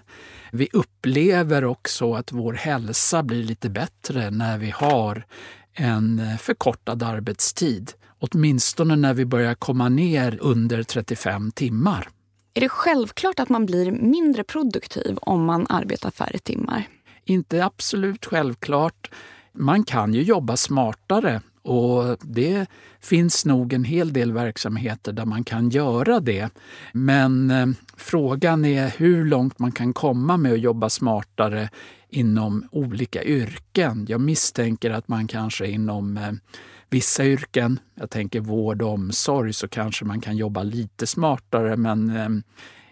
Vi 0.52 0.68
upplever 0.74 1.66
också 1.66 2.14
att 2.14 2.32
vår 2.32 2.54
hälsa 2.54 3.24
blir 3.24 3.44
lite 3.44 3.70
bättre 3.70 4.32
när 4.32 4.58
vi 4.58 4.70
har 4.70 5.26
en 5.74 6.22
förkortad 6.40 7.04
arbetstid. 7.04 7.92
Åtminstone 8.20 8.96
när 8.96 9.14
vi 9.14 9.26
börjar 9.26 9.56
komma 9.56 9.90
ner 9.90 10.38
under 10.42 10.84
35 10.84 11.52
timmar. 11.52 12.10
Är 12.54 12.62
det 12.62 12.70
självklart 12.70 13.40
att 13.40 13.50
man 13.50 13.66
blir 13.66 13.92
mindre 13.92 14.44
produktiv 14.44 15.18
om 15.22 15.46
man 15.46 15.66
arbetar 15.70 16.12
färre 16.12 16.40
timmar? 16.40 16.88
Inte 17.26 17.66
absolut 17.66 18.26
självklart. 18.26 19.12
Man 19.52 19.84
kan 19.84 20.14
ju 20.14 20.22
jobba 20.22 20.58
smartare 20.58 21.42
och 21.62 22.18
det 22.22 22.66
finns 23.00 23.46
nog 23.46 23.74
en 23.74 23.84
hel 23.84 24.14
del 24.14 24.32
verksamheter 24.32 25.14
där 25.14 25.26
man 25.26 25.44
kan 25.44 25.70
göra 25.70 26.20
det. 26.20 26.50
Men 26.94 27.52
eh, 27.52 27.68
frågan 27.98 28.66
är 28.66 28.94
hur 28.98 29.26
långt 29.26 29.60
man 29.60 29.72
kan 29.72 29.94
komma 29.94 30.38
med 30.38 30.54
att 30.54 30.62
jobba 30.62 30.90
smartare 30.90 31.70
inom 32.10 32.68
olika 32.72 33.24
yrken. 33.24 34.06
Jag 34.10 34.22
misstänker 34.22 34.92
att 34.92 35.08
man 35.08 35.28
kanske 35.28 35.68
inom 35.68 36.18
eh, 36.18 36.32
vissa 36.94 37.26
yrken, 37.26 37.80
jag 37.96 38.10
tänker 38.10 38.40
vård 38.40 38.82
och 38.82 38.90
omsorg, 38.90 39.54
så 39.54 39.68
kanske 39.68 40.06
man 40.06 40.22
kan 40.22 40.38
jobba 40.38 40.64
lite 40.64 41.08
smartare 41.08 41.78
men 41.78 42.16
eh, 42.16 42.30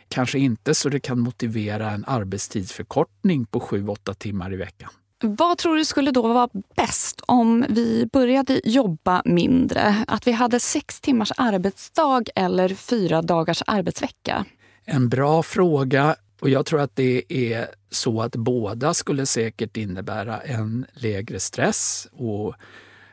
kanske 0.07 0.39
inte 0.39 0.73
så 0.73 0.89
det 0.89 0.99
kan 0.99 1.19
motivera 1.19 1.91
en 1.91 2.05
arbetstidsförkortning 2.07 3.45
på 3.45 3.59
7-8 3.59 4.13
timmar 4.13 4.53
i 4.53 4.57
veckan. 4.57 4.89
Vad 5.23 5.57
tror 5.57 5.75
du 5.75 5.85
skulle 5.85 6.11
då 6.11 6.21
vara 6.21 6.49
bäst 6.75 7.21
om 7.25 7.65
vi 7.69 8.09
började 8.13 8.61
jobba 8.63 9.21
mindre? 9.25 9.95
Att 10.07 10.27
vi 10.27 10.31
hade 10.31 10.59
sex 10.59 11.01
timmars 11.01 11.31
arbetsdag 11.37 12.23
eller 12.35 12.69
fyra 12.69 13.21
dagars 13.21 13.63
arbetsvecka? 13.67 14.45
En 14.85 15.09
bra 15.09 15.43
fråga 15.43 16.15
och 16.41 16.49
jag 16.49 16.65
tror 16.65 16.81
att 16.81 16.95
det 16.95 17.23
är 17.29 17.67
så 17.89 18.21
att 18.21 18.35
båda 18.35 18.93
skulle 18.93 19.25
säkert 19.25 19.77
innebära 19.77 20.41
en 20.41 20.85
lägre 20.93 21.39
stress 21.39 22.07
och 22.11 22.55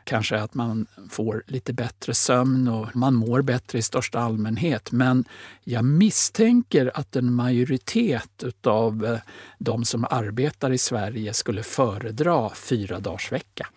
kanske 0.09 0.39
att 0.39 0.53
man 0.53 0.85
får 1.09 1.43
lite 1.47 1.73
bättre 1.73 2.13
sömn 2.13 2.67
och 2.67 2.95
man 2.95 3.15
mår 3.15 3.41
bättre 3.41 3.77
i 3.79 3.81
största 3.81 4.19
allmänhet. 4.19 4.91
Men 4.91 5.25
jag 5.63 5.85
misstänker 5.85 6.91
att 6.93 7.15
en 7.15 7.33
majoritet 7.33 8.43
av 8.63 9.05
eh, 9.05 9.19
de 9.57 9.85
som 9.85 10.05
arbetar 10.09 10.71
i 10.71 10.77
Sverige 10.77 11.33
skulle 11.33 11.63
föredra 11.63 12.49
fyra 12.55 12.99
dagars 12.99 13.31
vecka. 13.31 13.67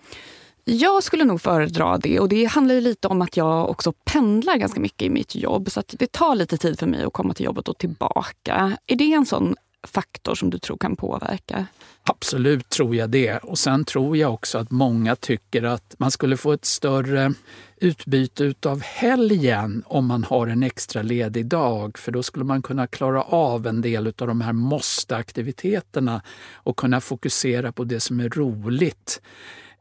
Jag 0.65 1.03
skulle 1.03 1.25
nog 1.25 1.41
föredra 1.41 1.99
det 1.99 2.21
och 2.21 2.29
det 2.29 2.45
handlar 2.45 2.81
lite 2.81 3.09
om 3.09 3.23
att 3.23 3.37
jag 3.37 3.71
också 3.71 3.93
pendlar 3.93 4.57
ganska 4.57 4.81
mycket 4.81 5.03
i 5.03 5.11
mitt 5.11 5.35
jobb 5.35 5.71
så 5.71 5.81
att 5.81 5.95
det 5.99 6.12
tar 6.12 6.35
lite 6.35 6.57
tid 6.59 6.79
för 6.79 6.87
mig 6.87 7.05
att 7.05 7.12
komma 7.12 7.35
till 7.35 7.45
jobbet 7.45 7.69
och 7.69 7.79
tillbaka. 7.79 8.77
Är 8.87 8.97
det 8.97 9.12
en 9.12 9.27
sån 9.27 9.55
faktor 9.83 10.35
som 10.35 10.51
du 10.51 10.59
tror 10.59 10.77
kan 10.77 10.97
påverka? 10.97 11.67
Absolut 12.03 12.69
tror 12.69 12.97
jag 12.97 13.11
det. 13.11 13.39
Och 13.39 13.59
sen 13.59 13.85
tror 13.85 14.17
jag 14.17 14.35
också 14.35 14.59
att 14.59 14.71
många 14.71 15.17
tycker 15.17 15.62
att 15.62 15.95
man 15.99 16.11
skulle 16.11 16.37
få 16.37 16.53
ett 16.53 16.65
större 16.65 17.35
utbyte 17.77 18.55
av 18.67 18.83
helgen 18.83 19.83
om 19.87 20.07
man 20.07 20.25
har 20.25 20.47
en 20.47 20.62
extra 20.62 21.03
ledig 21.03 21.47
dag. 21.47 21.99
För 21.99 22.12
då 22.12 22.23
skulle 22.23 22.45
man 22.45 22.62
kunna 22.62 22.87
klara 22.87 23.23
av 23.23 23.67
en 23.67 23.81
del 23.81 24.07
av 24.07 24.27
de 24.27 24.41
här 24.41 24.53
måste-aktiviteterna 24.53 26.23
och 26.55 26.77
kunna 26.77 27.01
fokusera 27.01 27.73
på 27.73 27.85
det 27.85 28.01
som 28.01 28.21
är 28.21 28.29
roligt. 28.29 29.21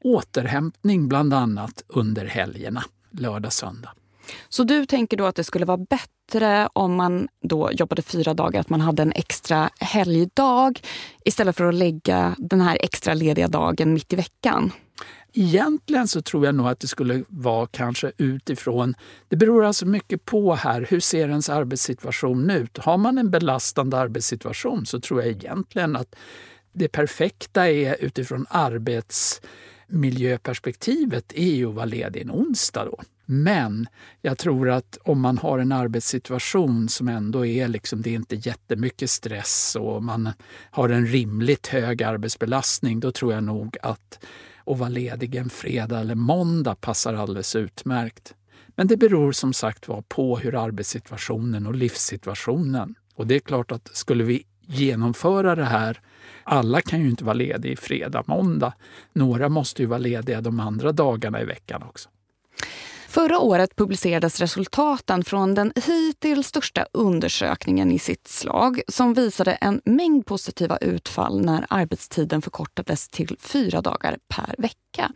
Återhämtning 0.04 1.08
bland 1.08 1.34
annat 1.34 1.84
under 1.88 2.26
helgerna, 2.26 2.84
lördag, 3.12 3.54
söndag. 3.54 3.94
Så 4.50 4.64
du 4.64 4.86
tänker 4.86 5.18
då 5.18 5.26
att 5.26 5.36
det 5.36 5.44
skulle 5.44 5.66
vara 5.66 5.78
bättre 5.78 6.70
om 6.74 6.96
man 6.96 7.28
då 7.44 7.72
jobbade 7.72 8.02
fyra 8.02 8.34
dagar, 8.34 8.60
att 8.60 8.70
man 8.70 8.82
hade 8.82 9.02
en 9.02 9.12
extra 9.12 9.70
helgdag 9.80 10.80
istället 11.26 11.58
för 11.58 11.66
att 11.66 11.76
lägga 11.76 12.36
den 12.38 12.62
här 12.62 12.78
extra 12.82 13.14
lediga 13.14 13.48
dagen 13.48 13.94
mitt 13.94 14.14
i 14.14 14.16
veckan? 14.16 14.72
Egentligen 15.34 16.08
så 16.08 16.22
tror 16.22 16.46
jag 16.46 16.56
nog 16.56 16.68
att 16.68 16.80
det 16.80 16.88
skulle 16.88 17.24
vara 17.28 17.68
kanske 17.68 18.12
utifrån... 18.18 18.96
Det 19.28 19.36
beror 19.36 19.66
alltså 19.66 19.86
mycket 19.86 20.26
på 20.26 20.56
här, 20.56 20.88
hur 20.90 21.00
ser 21.00 21.30
ens 21.30 21.50
arbetssituation 21.50 22.50
ut? 22.50 22.78
Har 22.78 22.98
man 22.98 23.18
en 23.18 23.32
belastande 23.32 23.98
arbetssituation 23.98 24.86
så 24.86 25.00
tror 25.00 25.22
jag 25.22 25.32
egentligen 25.32 25.96
att 25.96 26.16
det 26.74 26.88
perfekta 26.88 27.70
är 27.70 27.96
utifrån 28.00 28.46
arbetsmiljöperspektivet 28.50 31.34
är 31.36 31.56
ju 31.56 31.70
att 31.70 31.76
vara 31.76 31.86
ledig 31.86 32.22
en 32.22 32.32
onsdag 32.32 32.86
då. 32.86 33.00
Men 33.34 33.88
jag 34.22 34.38
tror 34.38 34.70
att 34.70 34.98
om 35.02 35.22
man 35.22 35.38
har 35.38 35.60
en 35.60 35.72
arbetssituation 35.72 36.90
som 36.90 37.08
ändå 37.08 37.46
är 37.46 37.68
liksom, 37.68 38.02
det 38.02 38.10
är 38.10 38.16
inte 38.16 38.36
jättemycket 38.36 39.10
stress 39.10 39.78
och 39.80 40.04
man 40.04 40.30
har 40.72 40.90
en 40.90 41.06
rimligt 41.08 41.68
hög 41.68 42.04
arbetsbelastning, 42.04 43.00
då 43.00 43.12
tror 43.12 43.34
jag 43.34 43.44
nog 43.44 43.78
att 43.82 44.26
att 44.66 44.78
vara 44.78 44.90
ledig 44.90 45.36
en 45.36 45.50
fredag 45.50 46.00
eller 46.00 46.16
måndag 46.16 46.76
passar 46.76 47.14
alldeles 47.14 47.56
utmärkt. 47.56 48.34
Men 48.68 48.88
det 48.88 48.98
beror 48.98 49.32
som 49.32 49.54
sagt 49.54 49.88
var 49.88 50.02
på 50.02 50.38
hur 50.38 50.56
arbetssituationen 50.56 51.68
och 51.68 51.76
livssituationen. 51.76 52.96
Och 53.16 53.28
det 53.28 53.36
är 53.36 53.40
klart 53.40 53.72
att 53.72 53.90
skulle 53.94 54.24
vi 54.24 54.44
genomföra 54.62 55.56
det 55.56 55.66
här 55.66 56.02
alla 56.44 56.82
kan 56.82 57.02
ju 57.02 57.10
inte 57.10 57.24
vara 57.24 57.34
lediga 57.34 57.78
fredag, 57.78 58.24
måndag. 58.28 58.74
Några 59.14 59.50
måste 59.50 59.82
ju 59.82 59.88
vara 59.88 60.00
lediga 60.00 60.42
de 60.42 60.60
andra 60.60 60.92
dagarna 60.92 61.42
i 61.42 61.46
veckan 61.46 61.84
också. 61.84 62.10
Förra 63.12 63.40
året 63.40 63.76
publicerades 63.76 64.40
resultaten 64.40 65.24
från 65.24 65.56
den 65.56 65.74
hittills 65.76 66.48
största 66.48 66.86
undersökningen 66.92 67.92
i 67.92 68.00
sitt 68.00 68.28
slag 68.28 68.82
som 68.88 69.14
visade 69.14 69.52
en 69.52 69.82
mängd 69.86 70.26
positiva 70.26 70.78
utfall 70.78 71.46
när 71.46 71.66
arbetstiden 71.70 72.42
förkortades 72.42 73.10
till 73.10 73.38
fyra 73.40 73.82
dagar 73.82 74.18
per 74.28 74.56
vecka. 74.58 75.12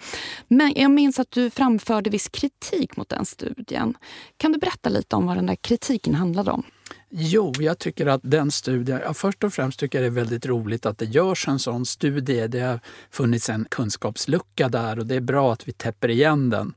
Men 0.47 0.73
jag 0.75 0.91
minns 0.91 1.19
att 1.19 1.31
du 1.31 1.49
framförde 1.49 2.09
viss 2.09 2.29
kritik 2.29 2.97
mot 2.97 3.09
den 3.09 3.25
studien. 3.25 3.97
Kan 4.37 4.51
du 4.51 4.59
berätta 4.59 4.89
lite 4.89 5.15
om 5.15 5.27
vad 5.27 5.37
den 5.37 5.45
där 5.45 5.55
kritiken 5.55 6.15
handlade 6.15 6.51
om? 6.51 6.63
Jo, 7.09 7.53
jag 7.59 7.79
tycker 7.79 8.05
att 8.05 8.21
den 8.23 8.51
studien... 8.51 9.01
Ja, 9.03 9.13
först 9.13 9.43
och 9.43 9.53
främst 9.53 9.79
tycker 9.79 9.97
jag 9.97 10.03
det 10.03 10.19
är 10.19 10.23
väldigt 10.23 10.45
roligt 10.45 10.85
att 10.85 10.97
det 10.97 11.05
görs 11.05 11.47
en 11.47 11.59
sån 11.59 11.85
studie. 11.85 12.47
Det 12.47 12.59
har 12.59 12.79
funnits 13.11 13.49
en 13.49 13.65
kunskapslucka 13.69 14.69
där 14.69 14.99
och 14.99 15.05
det 15.05 15.15
är 15.15 15.21
bra 15.21 15.53
att 15.53 15.67
vi 15.67 15.71
täpper 15.71 16.09
igen 16.09 16.49
den. 16.49 16.73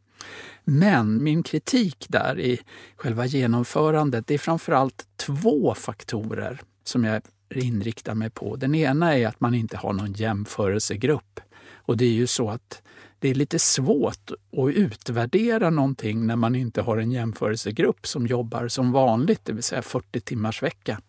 Men 0.70 1.22
min 1.22 1.42
kritik 1.42 2.07
där 2.09 2.40
i 2.40 2.61
själva 2.96 3.26
genomförandet, 3.26 4.26
det 4.26 4.35
är 4.35 4.38
framförallt 4.38 5.07
två 5.16 5.74
faktorer 5.74 6.61
som 6.85 7.04
jag 7.04 7.22
inriktar 7.54 8.14
mig 8.14 8.31
på. 8.31 8.57
Den 8.57 8.74
ena 8.74 9.14
är 9.14 9.26
att 9.26 9.40
man 9.40 9.54
inte 9.54 9.76
har 9.76 9.92
någon 9.92 10.12
jämförelsegrupp. 10.12 11.40
Och 11.74 11.96
det 11.96 12.04
är 12.04 12.12
ju 12.12 12.26
så 12.26 12.50
att 12.50 12.83
det 13.18 13.28
är 13.28 13.35
lite 13.35 13.59
svårt 13.59 14.31
att 14.57 14.74
utvärdera 14.74 15.70
någonting 15.70 16.26
när 16.26 16.37
man 16.37 16.54
inte 16.54 16.83
har 16.83 16.96
en 16.96 17.12
jämförelsegrupp 17.12 18.07
som 18.07 18.26
jobbar 18.26 18.68
som 18.68 18.92
vanligt, 18.92 19.44
det 19.44 19.52
vill 19.52 19.62
säga 19.62 19.83
40 19.83 20.20
timmars 20.20 20.62
vecka. 20.62 21.00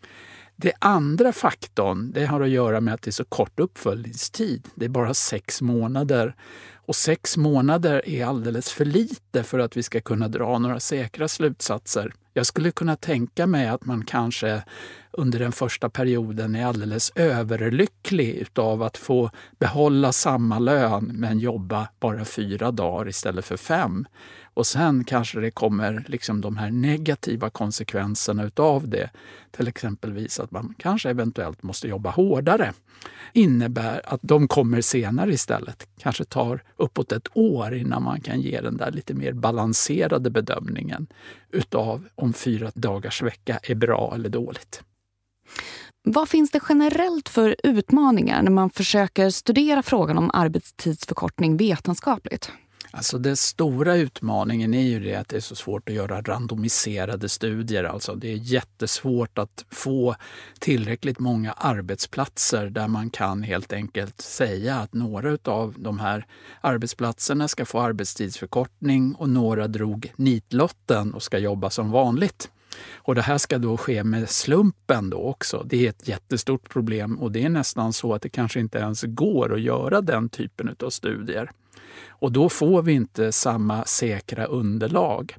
Det 0.61 0.73
andra 0.79 1.33
faktorn 1.33 2.11
det 2.11 2.25
har 2.25 2.41
att 2.41 2.49
göra 2.49 2.81
med 2.81 2.93
att 2.93 3.01
det 3.01 3.09
är 3.09 3.11
så 3.11 3.25
kort 3.25 3.59
uppföljningstid. 3.59 4.67
Det 4.75 4.85
är 4.85 4.89
bara 4.89 5.13
sex 5.13 5.61
månader. 5.61 6.35
Och 6.75 6.95
sex 6.95 7.37
månader 7.37 8.09
är 8.09 8.25
alldeles 8.25 8.71
för 8.71 8.85
lite 8.85 9.43
för 9.43 9.59
att 9.59 9.77
vi 9.77 9.83
ska 9.83 10.01
kunna 10.01 10.27
dra 10.27 10.57
några 10.57 10.79
säkra 10.79 11.27
slutsatser. 11.27 12.13
Jag 12.33 12.45
skulle 12.45 12.71
kunna 12.71 12.95
tänka 12.95 13.47
mig 13.47 13.67
att 13.67 13.85
man 13.85 14.05
kanske 14.05 14.63
under 15.11 15.39
den 15.39 15.51
första 15.51 15.89
perioden 15.89 16.55
är 16.55 16.65
alldeles 16.65 17.11
överlycklig 17.15 18.35
utav 18.35 18.83
att 18.83 18.97
få 18.97 19.31
behålla 19.59 20.11
samma 20.11 20.59
lön 20.59 21.11
men 21.13 21.39
jobba 21.39 21.87
bara 21.99 22.25
fyra 22.25 22.71
dagar 22.71 23.09
istället 23.09 23.45
för 23.45 23.57
fem. 23.57 24.05
Och 24.59 24.67
sen 24.67 25.03
kanske 25.03 25.39
det 25.39 25.51
kommer 25.51 26.03
liksom 26.07 26.41
de 26.41 26.57
här 26.57 26.71
negativa 26.71 27.49
konsekvenserna 27.49 28.43
utav 28.43 28.89
det. 28.89 29.09
Till 29.51 29.67
exempelvis 29.67 30.39
att 30.39 30.51
man 30.51 30.75
kanske 30.77 31.09
eventuellt 31.09 31.63
måste 31.63 31.87
jobba 31.87 32.09
hårdare. 32.09 32.73
innebär 33.33 34.01
att 34.05 34.19
de 34.23 34.47
kommer 34.47 34.81
senare 34.81 35.33
istället. 35.33 35.87
Kanske 35.97 36.23
tar 36.23 36.63
uppåt 36.77 37.11
ett 37.11 37.27
år 37.33 37.75
innan 37.75 38.03
man 38.03 38.21
kan 38.21 38.41
ge 38.41 38.61
den 38.61 38.77
där 38.77 38.91
lite 38.91 39.13
mer 39.13 39.33
balanserade 39.33 40.29
bedömningen 40.29 41.07
utav 41.51 42.07
om 42.15 42.33
fyra 42.33 42.71
dagars 42.75 43.21
vecka 43.21 43.59
är 43.63 43.75
bra 43.75 44.11
eller 44.15 44.29
dåligt. 44.29 44.83
Vad 46.03 46.29
finns 46.29 46.51
det 46.51 46.59
generellt 46.69 47.29
för 47.29 47.55
utmaningar 47.63 48.41
när 48.41 48.51
man 48.51 48.69
försöker 48.69 49.29
studera 49.29 49.83
frågan 49.83 50.17
om 50.17 50.31
arbetstidsförkortning 50.33 51.57
vetenskapligt? 51.57 52.51
Alltså 52.91 53.17
den 53.17 53.37
stora 53.37 53.95
utmaningen 53.95 54.73
är 54.73 54.81
ju 54.81 54.99
det 54.99 55.15
att 55.15 55.29
det 55.29 55.35
är 55.35 55.41
så 55.41 55.55
svårt 55.55 55.89
att 55.89 55.95
göra 55.95 56.21
randomiserade 56.21 57.29
studier. 57.29 57.83
Alltså 57.83 58.15
det 58.15 58.31
är 58.33 58.35
jättesvårt 58.35 59.37
att 59.37 59.65
få 59.71 60.15
tillräckligt 60.59 61.19
många 61.19 61.51
arbetsplatser 61.51 62.69
där 62.69 62.87
man 62.87 63.09
kan 63.09 63.43
helt 63.43 63.73
enkelt 63.73 64.21
säga 64.21 64.75
att 64.75 64.93
några 64.93 65.37
av 65.43 65.75
de 65.77 65.99
här 65.99 66.25
arbetsplatserna 66.61 67.47
ska 67.47 67.65
få 67.65 67.79
arbetstidsförkortning 67.79 69.15
och 69.15 69.29
några 69.29 69.67
drog 69.67 70.13
nitlotten 70.15 71.13
och 71.13 71.23
ska 71.23 71.37
jobba 71.37 71.69
som 71.69 71.91
vanligt. 71.91 72.49
Och 72.95 73.15
det 73.15 73.21
här 73.21 73.37
ska 73.37 73.57
då 73.57 73.77
ske 73.77 74.03
med 74.03 74.29
slumpen 74.29 75.09
då 75.09 75.17
också. 75.17 75.63
Det 75.65 75.85
är 75.85 75.89
ett 75.89 76.07
jättestort 76.07 76.69
problem 76.69 77.19
och 77.19 77.31
det 77.31 77.43
är 77.43 77.49
nästan 77.49 77.93
så 77.93 78.13
att 78.13 78.21
det 78.21 78.29
kanske 78.29 78.59
inte 78.59 78.77
ens 78.77 79.03
går 79.03 79.53
att 79.53 79.61
göra 79.61 80.01
den 80.01 80.29
typen 80.29 80.75
av 80.83 80.89
studier. 80.89 81.51
Och 82.07 82.31
då 82.31 82.49
får 82.49 82.81
vi 82.81 82.93
inte 82.93 83.31
samma 83.31 83.85
säkra 83.85 84.45
underlag. 84.45 85.35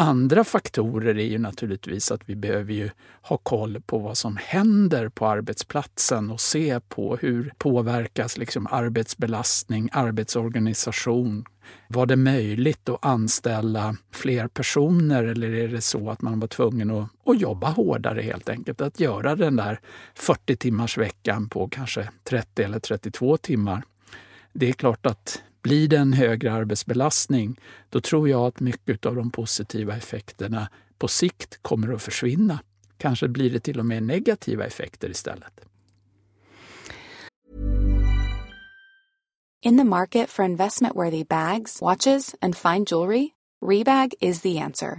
Andra 0.00 0.44
faktorer 0.44 1.18
är 1.18 1.26
ju 1.26 1.38
naturligtvis 1.38 2.10
att 2.10 2.20
vi 2.26 2.36
behöver 2.36 2.72
ju 2.72 2.90
ha 3.22 3.36
koll 3.36 3.80
på 3.86 3.98
vad 3.98 4.18
som 4.18 4.36
händer 4.36 5.08
på 5.08 5.26
arbetsplatsen 5.26 6.30
och 6.30 6.40
se 6.40 6.80
på 6.80 7.16
hur 7.16 7.52
påverkas 7.58 8.38
liksom 8.38 8.66
arbetsbelastning, 8.70 9.88
arbetsorganisation. 9.92 11.44
Var 11.88 12.06
det 12.06 12.16
möjligt 12.16 12.88
att 12.88 13.04
anställa 13.04 13.96
fler 14.12 14.48
personer 14.48 15.24
eller 15.24 15.54
är 15.54 15.68
det 15.68 15.80
så 15.80 16.10
att 16.10 16.22
man 16.22 16.40
var 16.40 16.48
tvungen 16.48 16.90
att, 16.90 17.08
att 17.26 17.40
jobba 17.40 17.70
hårdare 17.70 18.22
helt 18.22 18.48
enkelt? 18.48 18.80
Att 18.80 19.00
göra 19.00 19.36
den 19.36 19.56
där 19.56 19.80
40 20.14 20.56
timmars 20.56 20.98
veckan 20.98 21.48
på 21.48 21.68
kanske 21.68 22.08
30 22.24 22.62
eller 22.62 22.78
32 22.78 23.36
timmar. 23.36 23.82
Det 24.52 24.68
är 24.68 24.72
klart 24.72 25.06
att 25.06 25.42
blir 25.62 25.88
det 25.88 25.96
en 25.96 26.12
högre 26.12 26.52
arbetsbelastning, 26.52 27.60
då 27.88 28.00
tror 28.00 28.28
jag 28.28 28.46
att 28.46 28.60
mycket 28.60 29.06
av 29.06 29.14
de 29.14 29.30
positiva 29.30 29.96
effekterna 29.96 30.68
på 30.98 31.08
sikt 31.08 31.58
kommer 31.62 31.94
att 31.94 32.02
försvinna. 32.02 32.58
kanske 33.00 33.28
blir 33.28 33.50
det 33.50 33.60
till 33.60 33.78
och 33.78 33.86
med 33.86 34.02
negativa 34.02 34.66
effekter 34.66 35.10
istället. 35.10 35.60
In 39.62 39.78
the 39.78 39.84
market 39.84 40.30
for 40.30 40.44
investment-worthy 40.44 41.24
bags, 41.24 41.82
watches, 41.82 42.34
and 42.40 42.56
fine 42.56 42.84
jewelry, 42.84 43.32
Rebag 43.62 44.14
is 44.20 44.40
the 44.40 44.58
answer. 44.58 44.98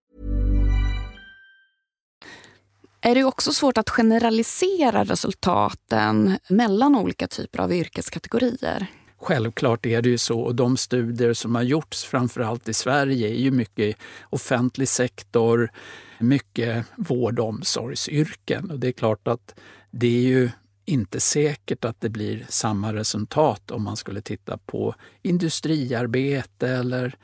Är 3.01 3.15
det 3.15 3.23
också 3.23 3.53
svårt 3.53 3.77
att 3.77 3.89
generalisera 3.89 5.03
resultaten 5.03 6.37
mellan 6.49 6.95
olika 6.95 7.27
typer 7.27 7.59
av 7.59 7.73
yrkeskategorier. 7.73 8.87
Självklart 9.21 9.85
är 9.85 10.01
det 10.01 10.09
ju 10.09 10.17
så 10.17 10.39
och 10.39 10.55
de 10.55 10.77
studier 10.77 11.33
som 11.33 11.55
har 11.55 11.61
gjorts 11.61 12.03
framförallt 12.03 12.69
i 12.69 12.73
Sverige 12.73 13.27
är 13.27 13.39
ju 13.39 13.51
mycket 13.51 13.95
offentlig 14.29 14.87
sektor, 14.87 15.71
mycket 16.19 16.85
vård 16.95 17.39
och 17.39 17.47
omsorgsyrken. 17.47 18.71
Och 18.71 18.79
det 18.79 18.87
är 18.87 18.91
klart 18.91 19.27
att 19.27 19.55
det 19.91 20.07
är 20.07 20.21
ju 20.21 20.49
inte 20.85 21.19
säkert 21.19 21.85
att 21.85 22.01
det 22.01 22.09
blir 22.09 22.45
samma 22.49 22.93
resultat 22.93 23.71
om 23.71 23.83
man 23.83 23.97
skulle 23.97 24.21
titta 24.21 24.57
på 24.57 24.95
industriarbete 25.21 26.69
eller 26.69 27.15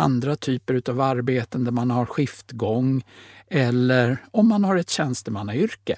andra 0.00 0.36
typer 0.36 0.82
av 0.90 1.00
arbeten 1.00 1.64
där 1.64 1.72
man 1.72 1.90
har 1.90 2.06
skiftgång 2.06 3.04
eller 3.50 4.16
om 4.30 4.48
man 4.48 4.64
har 4.64 4.76
ett 4.76 4.90
tjänstemannayrke. 4.90 5.96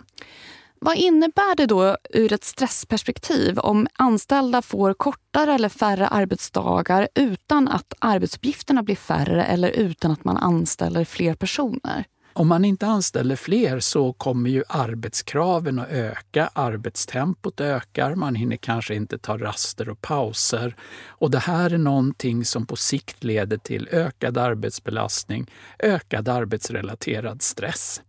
Vad 0.84 0.96
innebär 0.96 1.56
det 1.56 1.66
då 1.66 1.96
ur 2.10 2.32
ett 2.32 2.44
stressperspektiv 2.44 3.58
om 3.58 3.86
anställda 3.92 4.62
får 4.62 4.94
kortare 4.94 5.54
eller 5.54 5.68
färre 5.68 6.08
arbetsdagar 6.08 7.08
utan 7.14 7.68
att 7.68 7.94
arbetsuppgifterna 7.98 8.82
blir 8.82 8.96
färre 8.96 9.44
eller 9.44 9.68
utan 9.68 10.10
att 10.10 10.24
man 10.24 10.36
anställer 10.36 11.04
fler 11.04 11.34
personer? 11.34 12.04
Om 12.34 12.48
man 12.48 12.64
inte 12.64 12.86
anställer 12.86 13.36
fler 13.36 13.80
så 13.80 14.12
kommer 14.12 14.50
ju 14.50 14.64
arbetskraven 14.68 15.78
att 15.78 15.88
öka, 15.90 16.50
arbetstempot 16.52 17.60
ökar, 17.60 18.14
man 18.14 18.34
hinner 18.34 18.56
kanske 18.56 18.94
inte 18.94 19.18
ta 19.18 19.38
raster 19.38 19.88
och 19.88 20.00
pauser. 20.00 20.76
Och 21.06 21.30
det 21.30 21.38
här 21.38 21.70
är 21.70 21.78
någonting 21.78 22.44
som 22.44 22.66
på 22.66 22.76
sikt 22.76 23.24
leder 23.24 23.56
till 23.56 23.88
ökad 23.92 24.38
arbetsbelastning, 24.38 25.50
ökad 25.78 26.28
arbetsrelaterad 26.28 27.42
stress. 27.42 28.02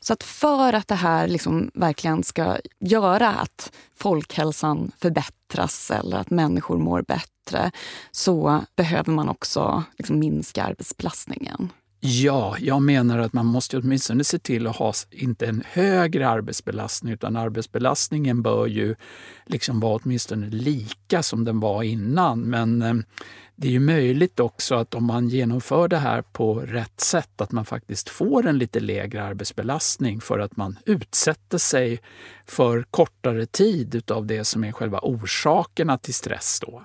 Så 0.00 0.12
att 0.12 0.22
för 0.22 0.72
att 0.72 0.88
det 0.88 0.94
här 0.94 1.28
liksom 1.28 1.70
verkligen 1.74 2.22
ska 2.22 2.56
göra 2.80 3.28
att 3.28 3.72
folkhälsan 3.94 4.92
förbättras 4.98 5.90
eller 5.90 6.16
att 6.16 6.30
människor 6.30 6.78
mår 6.78 7.02
bättre 7.02 7.70
så 8.10 8.64
behöver 8.76 9.12
man 9.12 9.28
också 9.28 9.84
liksom 9.98 10.18
minska 10.18 10.64
arbetsbelastningen. 10.64 11.72
Ja, 12.00 12.56
jag 12.60 12.82
menar 12.82 13.18
att 13.18 13.32
man 13.32 13.46
måste 13.46 13.78
åtminstone 13.78 14.24
se 14.24 14.38
till 14.38 14.66
att 14.66 14.76
ha 14.76 14.92
inte 15.10 15.46
en 15.46 15.62
högre 15.66 16.28
arbetsbelastning 16.28 17.12
utan 17.12 17.36
arbetsbelastningen 17.36 18.42
bör 18.42 18.66
ju 18.66 18.94
liksom 19.46 19.80
vara 19.80 20.00
åtminstone 20.02 20.46
lika 20.46 21.22
som 21.22 21.44
den 21.44 21.60
var 21.60 21.82
innan. 21.82 22.40
Men 22.40 22.82
eh, 22.82 22.94
det 23.56 23.68
är 23.68 23.72
ju 23.72 23.80
möjligt 23.80 24.40
också 24.40 24.74
att 24.74 24.94
om 24.94 25.04
man 25.04 25.28
genomför 25.28 25.88
det 25.88 25.96
här 25.96 26.22
på 26.22 26.54
rätt 26.54 27.00
sätt 27.00 27.40
att 27.40 27.52
man 27.52 27.64
faktiskt 27.64 28.08
får 28.08 28.46
en 28.46 28.58
lite 28.58 28.80
lägre 28.80 29.24
arbetsbelastning 29.24 30.20
för 30.20 30.38
att 30.38 30.56
man 30.56 30.78
utsätter 30.86 31.58
sig 31.58 32.00
för 32.46 32.82
kortare 32.82 33.46
tid 33.46 33.94
utav 33.94 34.26
det 34.26 34.44
som 34.44 34.64
är 34.64 34.72
själva 34.72 35.00
orsakerna 35.02 35.98
till 35.98 36.14
stress. 36.14 36.60
Då. 36.66 36.82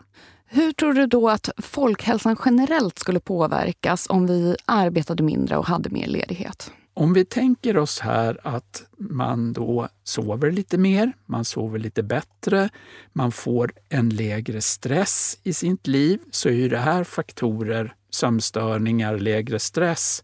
Hur 0.54 0.72
tror 0.72 0.94
du 0.94 1.06
då 1.08 1.30
att 1.30 1.50
folkhälsan 1.58 2.36
generellt 2.46 3.00
skulle 3.00 3.20
påverkas 3.20 4.08
om 4.10 4.28
vi 4.28 4.56
arbetade 4.66 5.24
mindre 5.24 5.58
och 5.58 5.66
hade 5.66 5.90
mer 5.90 6.08
ledighet? 6.08 6.72
Om 6.94 7.14
vi 7.14 7.26
tänker 7.26 7.78
oss 7.78 8.00
här 8.00 8.40
att 8.44 8.84
man 8.98 9.54
då 9.54 9.88
sover 10.04 10.52
lite 10.52 10.78
mer, 10.78 11.14
man 11.26 11.46
sover 11.46 11.80
lite 11.80 12.04
bättre, 12.04 12.70
man 13.14 13.32
får 13.32 13.72
en 13.90 14.10
lägre 14.10 14.62
stress 14.62 15.38
i 15.44 15.54
sitt 15.54 15.88
liv, 15.88 16.20
så 16.32 16.50
är 16.50 16.54
ju 16.54 16.70
det 16.70 16.78
här 16.78 17.04
faktorer, 17.04 17.96
sömnstörningar, 18.10 19.20
lägre 19.20 19.60
stress, 19.60 20.24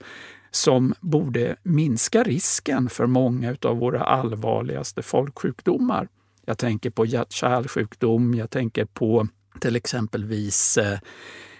som 0.51 0.93
borde 1.01 1.55
minska 1.63 2.23
risken 2.23 2.89
för 2.89 3.05
många 3.05 3.55
av 3.61 3.77
våra 3.77 4.03
allvarligaste 4.03 5.01
folksjukdomar. 5.01 6.07
Jag 6.45 6.57
tänker 6.57 6.89
på 6.89 7.05
hjärt-kärlsjukdom, 7.05 8.33
jag 8.33 8.49
tänker 8.49 8.85
på 8.85 9.27
till 9.57 9.75
exempelvis 9.75 10.77
eh, 10.77 10.99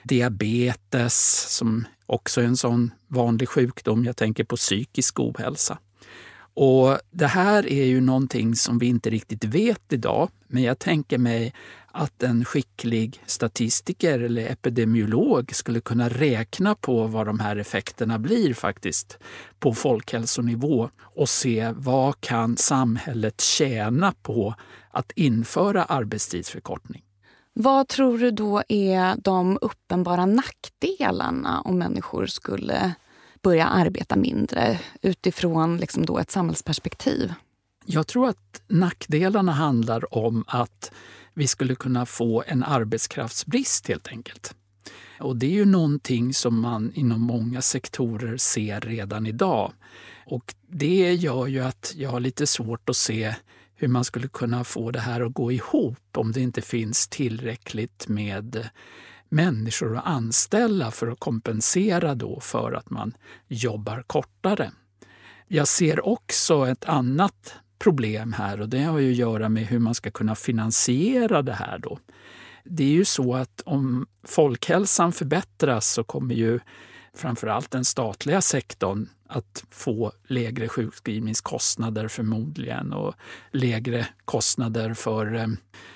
diabetes 0.04 1.46
som 1.50 1.86
också 2.06 2.42
är 2.42 2.46
en 2.46 2.58
sån 2.58 2.92
vanlig 3.08 3.50
sjukdom. 3.50 4.06
Jag 4.06 4.18
tänker 4.18 4.44
på 4.44 4.56
psykisk 4.56 5.20
ohälsa. 5.20 5.80
Och 6.54 6.98
Det 7.12 7.28
här 7.28 7.68
är 7.68 7.86
ju 7.86 8.02
någonting 8.02 8.56
som 8.56 8.80
vi 8.80 8.86
inte 8.86 9.10
riktigt 9.10 9.44
vet 9.44 9.94
idag, 9.94 10.30
men 10.48 10.64
jag 10.64 10.80
tänker 10.80 11.18
mig 11.18 11.54
att 11.92 12.24
en 12.24 12.46
skicklig 12.46 13.22
statistiker 13.26 14.20
eller 14.20 14.52
epidemiolog 14.52 15.56
skulle 15.56 15.80
kunna 15.80 16.10
räkna 16.10 16.76
på 16.76 17.08
vad 17.08 17.26
de 17.26 17.40
här 17.40 17.56
effekterna 17.56 18.20
blir 18.20 18.54
faktiskt 18.54 19.18
på 19.60 19.74
folkhälsonivå 19.74 20.90
och 21.00 21.30
se 21.30 21.74
vad 21.76 22.22
kan 22.22 22.58
samhället 22.58 23.42
tjäna 23.42 24.14
på 24.22 24.56
att 24.92 25.12
införa 25.12 25.84
arbetstidsförkortning. 25.84 27.04
Vad 27.60 27.88
tror 27.88 28.18
du 28.18 28.32
då 28.32 28.64
är 28.68 29.16
de 29.24 29.58
uppenbara 29.62 30.26
nackdelarna 30.26 31.62
om 31.62 31.78
människor 31.78 32.26
skulle 32.26 32.94
börja 33.42 33.66
arbeta 33.66 34.16
mindre 34.16 34.80
utifrån 35.02 35.78
liksom 35.78 36.06
då 36.06 36.18
ett 36.18 36.32
samhällsperspektiv? 36.32 37.34
Jag 37.86 38.08
tror 38.08 38.28
att 38.28 38.62
nackdelarna 38.68 39.52
handlar 39.52 40.18
om 40.18 40.44
att 40.48 40.92
vi 41.34 41.48
skulle 41.48 41.76
kunna 41.76 42.06
få 42.06 42.44
en 42.48 42.64
arbetskraftsbrist 42.64 43.88
helt 43.88 44.08
enkelt. 44.08 44.56
Och 45.20 45.36
det 45.36 45.46
är 45.46 45.52
ju 45.52 45.66
någonting 45.66 46.34
som 46.34 46.62
man 46.62 46.92
inom 46.94 47.22
många 47.22 47.62
sektorer 47.62 48.38
ser 48.38 48.82
redan 48.82 49.26
idag. 49.26 49.74
Och 50.26 50.56
det 50.70 51.14
gör 51.14 51.48
ju 51.48 51.60
att 51.60 51.94
jag 51.96 52.10
har 52.10 52.20
lite 52.20 52.48
svårt 52.48 52.90
att 52.90 52.98
se 52.98 53.36
hur 53.78 53.88
man 53.88 54.04
skulle 54.04 54.28
kunna 54.28 54.64
få 54.64 54.92
det 54.92 55.00
här 55.00 55.22
att 55.22 55.34
gå 55.34 55.52
ihop 55.52 56.18
om 56.18 56.32
det 56.32 56.42
inte 56.42 56.62
finns 56.62 57.08
tillräckligt 57.08 58.08
med 58.08 58.70
människor 59.30 59.98
att 59.98 60.06
anställa 60.06 60.92
för 60.92 61.08
att 61.08 61.20
kompensera 61.20 62.16
då 62.16 62.40
för 62.40 62.74
att 62.74 62.90
man 62.90 63.14
jobbar 63.48 64.04
kortare. 64.08 64.72
Jag 65.48 65.68
ser 65.68 66.08
också 66.08 66.68
ett 66.68 66.86
annat 66.86 67.54
problem 67.80 68.34
här 68.34 68.62
och 68.62 68.70
det 68.70 68.84
har 68.84 69.00
ju 69.00 69.12
att 69.12 69.18
göra 69.18 69.50
med 69.50 69.66
hur 69.66 69.80
man 69.80 69.96
ska 69.96 70.12
kunna 70.12 70.36
finansiera 70.36 71.42
det 71.42 71.54
här. 71.54 71.80
Då. 71.80 72.00
Det 72.64 72.84
är 72.84 72.92
ju 72.92 73.06
så 73.06 73.36
att 73.36 73.62
om 73.66 74.08
folkhälsan 74.24 75.12
förbättras 75.12 75.94
så 75.94 76.04
kommer 76.04 76.36
ju 76.36 76.60
framförallt 77.14 77.72
den 77.72 77.86
statliga 77.86 78.42
sektorn 78.42 79.10
att 79.30 79.64
få 79.72 80.12
lägre 80.28 80.68
sjukskrivningskostnader 80.68 82.08
förmodligen 82.08 82.94
och 82.94 83.16
lägre 83.52 84.08
kostnader 84.26 84.94
för 84.94 85.36
eh, 85.36 85.48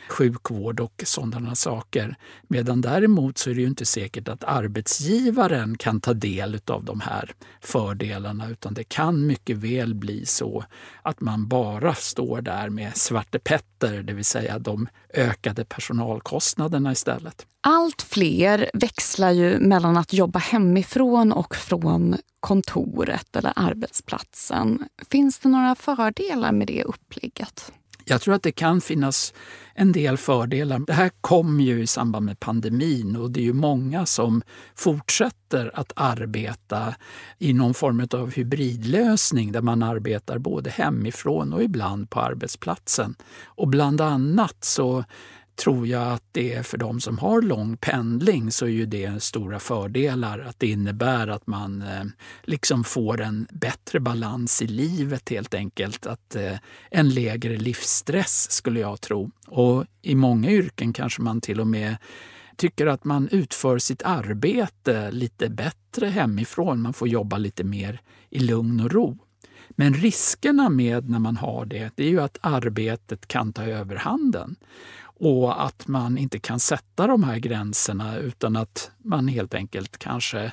sjukvård 0.09 0.79
och 0.79 1.03
sådana 1.05 1.55
saker. 1.55 2.15
Medan 2.47 2.81
däremot 2.81 3.37
så 3.37 3.49
är 3.49 3.53
det 3.53 3.61
ju 3.61 3.67
inte 3.67 3.85
säkert 3.85 4.27
att 4.27 4.43
arbetsgivaren 4.43 5.77
kan 5.77 6.01
ta 6.01 6.13
del 6.13 6.59
av 6.67 6.83
de 6.83 6.99
här 6.99 7.31
fördelarna 7.61 8.49
utan 8.49 8.73
det 8.73 8.83
kan 8.83 9.27
mycket 9.27 9.57
väl 9.57 9.95
bli 9.95 10.25
så 10.25 10.63
att 11.01 11.21
man 11.21 11.47
bara 11.47 11.95
står 11.95 12.41
där 12.41 12.69
med 12.69 12.97
Svarte 12.97 13.39
Petter, 13.39 14.03
det 14.03 14.13
vill 14.13 14.25
säga 14.25 14.59
de 14.59 14.87
ökade 15.13 15.65
personalkostnaderna 15.65 16.91
istället. 16.91 17.45
Allt 17.61 18.01
fler 18.01 18.69
växlar 18.73 19.31
ju 19.31 19.59
mellan 19.59 19.97
att 19.97 20.13
jobba 20.13 20.39
hemifrån 20.39 21.31
och 21.31 21.55
från 21.55 22.15
kontoret 22.41 23.35
eller 23.35 23.53
arbetsplatsen. 23.55 24.83
Finns 25.09 25.39
det 25.39 25.49
några 25.49 25.75
fördelar 25.75 26.51
med 26.51 26.67
det 26.67 26.83
upplägget? 26.83 27.71
Jag 28.05 28.21
tror 28.21 28.33
att 28.33 28.43
det 28.43 28.51
kan 28.51 28.81
finnas 28.81 29.33
en 29.73 29.91
del 29.91 30.17
fördelar. 30.17 30.79
Det 30.79 30.93
här 30.93 31.11
kom 31.21 31.59
ju 31.59 31.81
i 31.81 31.87
samband 31.87 32.25
med 32.25 32.39
pandemin 32.39 33.15
och 33.15 33.31
det 33.31 33.39
är 33.39 33.43
ju 33.43 33.53
många 33.53 34.05
som 34.05 34.41
fortsätter 34.75 35.71
att 35.73 35.91
arbeta 35.95 36.95
i 37.37 37.53
någon 37.53 37.73
form 37.73 38.07
av 38.13 38.31
hybridlösning 38.31 39.51
där 39.51 39.61
man 39.61 39.83
arbetar 39.83 40.37
både 40.37 40.69
hemifrån 40.69 41.53
och 41.53 41.63
ibland 41.63 42.09
på 42.09 42.19
arbetsplatsen. 42.19 43.15
Och 43.45 43.67
bland 43.67 44.01
annat 44.01 44.57
så 44.59 45.03
tror 45.63 45.87
jag 45.87 46.13
att 46.13 46.23
det 46.31 46.53
är 46.53 46.63
för 46.63 46.77
de 46.77 47.01
som 47.01 47.17
har 47.17 47.41
lång 47.41 47.77
pendling 47.77 48.51
så 48.51 48.65
är 48.65 48.69
ju 48.69 48.85
det 48.85 49.23
stora 49.23 49.59
fördelar. 49.59 50.39
Att 50.39 50.59
det 50.59 50.67
innebär 50.67 51.27
att 51.27 51.47
man 51.47 51.81
eh, 51.81 52.03
liksom 52.43 52.83
får 52.83 53.21
en 53.21 53.47
bättre 53.51 53.99
balans 53.99 54.61
i 54.61 54.67
livet 54.67 55.29
helt 55.29 55.53
enkelt. 55.53 56.05
Att 56.05 56.35
eh, 56.35 56.55
En 56.89 57.09
lägre 57.09 57.57
livsstress 57.57 58.51
skulle 58.51 58.79
jag 58.79 59.01
tro. 59.01 59.31
Och 59.47 59.85
i 60.01 60.15
många 60.15 60.51
yrken 60.51 60.93
kanske 60.93 61.21
man 61.21 61.41
till 61.41 61.59
och 61.59 61.67
med 61.67 61.97
tycker 62.55 62.87
att 62.87 63.03
man 63.03 63.29
utför 63.31 63.77
sitt 63.77 64.03
arbete 64.03 65.11
lite 65.11 65.49
bättre 65.49 66.07
hemifrån. 66.07 66.81
Man 66.81 66.93
får 66.93 67.07
jobba 67.07 67.37
lite 67.37 67.63
mer 67.63 68.01
i 68.29 68.39
lugn 68.39 68.79
och 68.79 68.91
ro. 68.91 69.17
Men 69.69 69.93
riskerna 69.93 70.69
med 70.69 71.09
när 71.09 71.19
man 71.19 71.37
har 71.37 71.65
det, 71.65 71.91
det 71.95 72.03
är 72.03 72.09
ju 72.09 72.21
att 72.21 72.37
arbetet 72.41 73.27
kan 73.27 73.53
ta 73.53 73.63
överhanden 73.63 74.55
och 75.21 75.65
att 75.65 75.87
man 75.87 76.17
inte 76.17 76.39
kan 76.39 76.59
sätta 76.59 77.07
de 77.07 77.23
här 77.23 77.37
gränserna 77.37 78.17
utan 78.17 78.55
att 78.55 78.91
man 78.97 79.27
helt 79.27 79.53
enkelt 79.53 79.97
kanske 79.97 80.51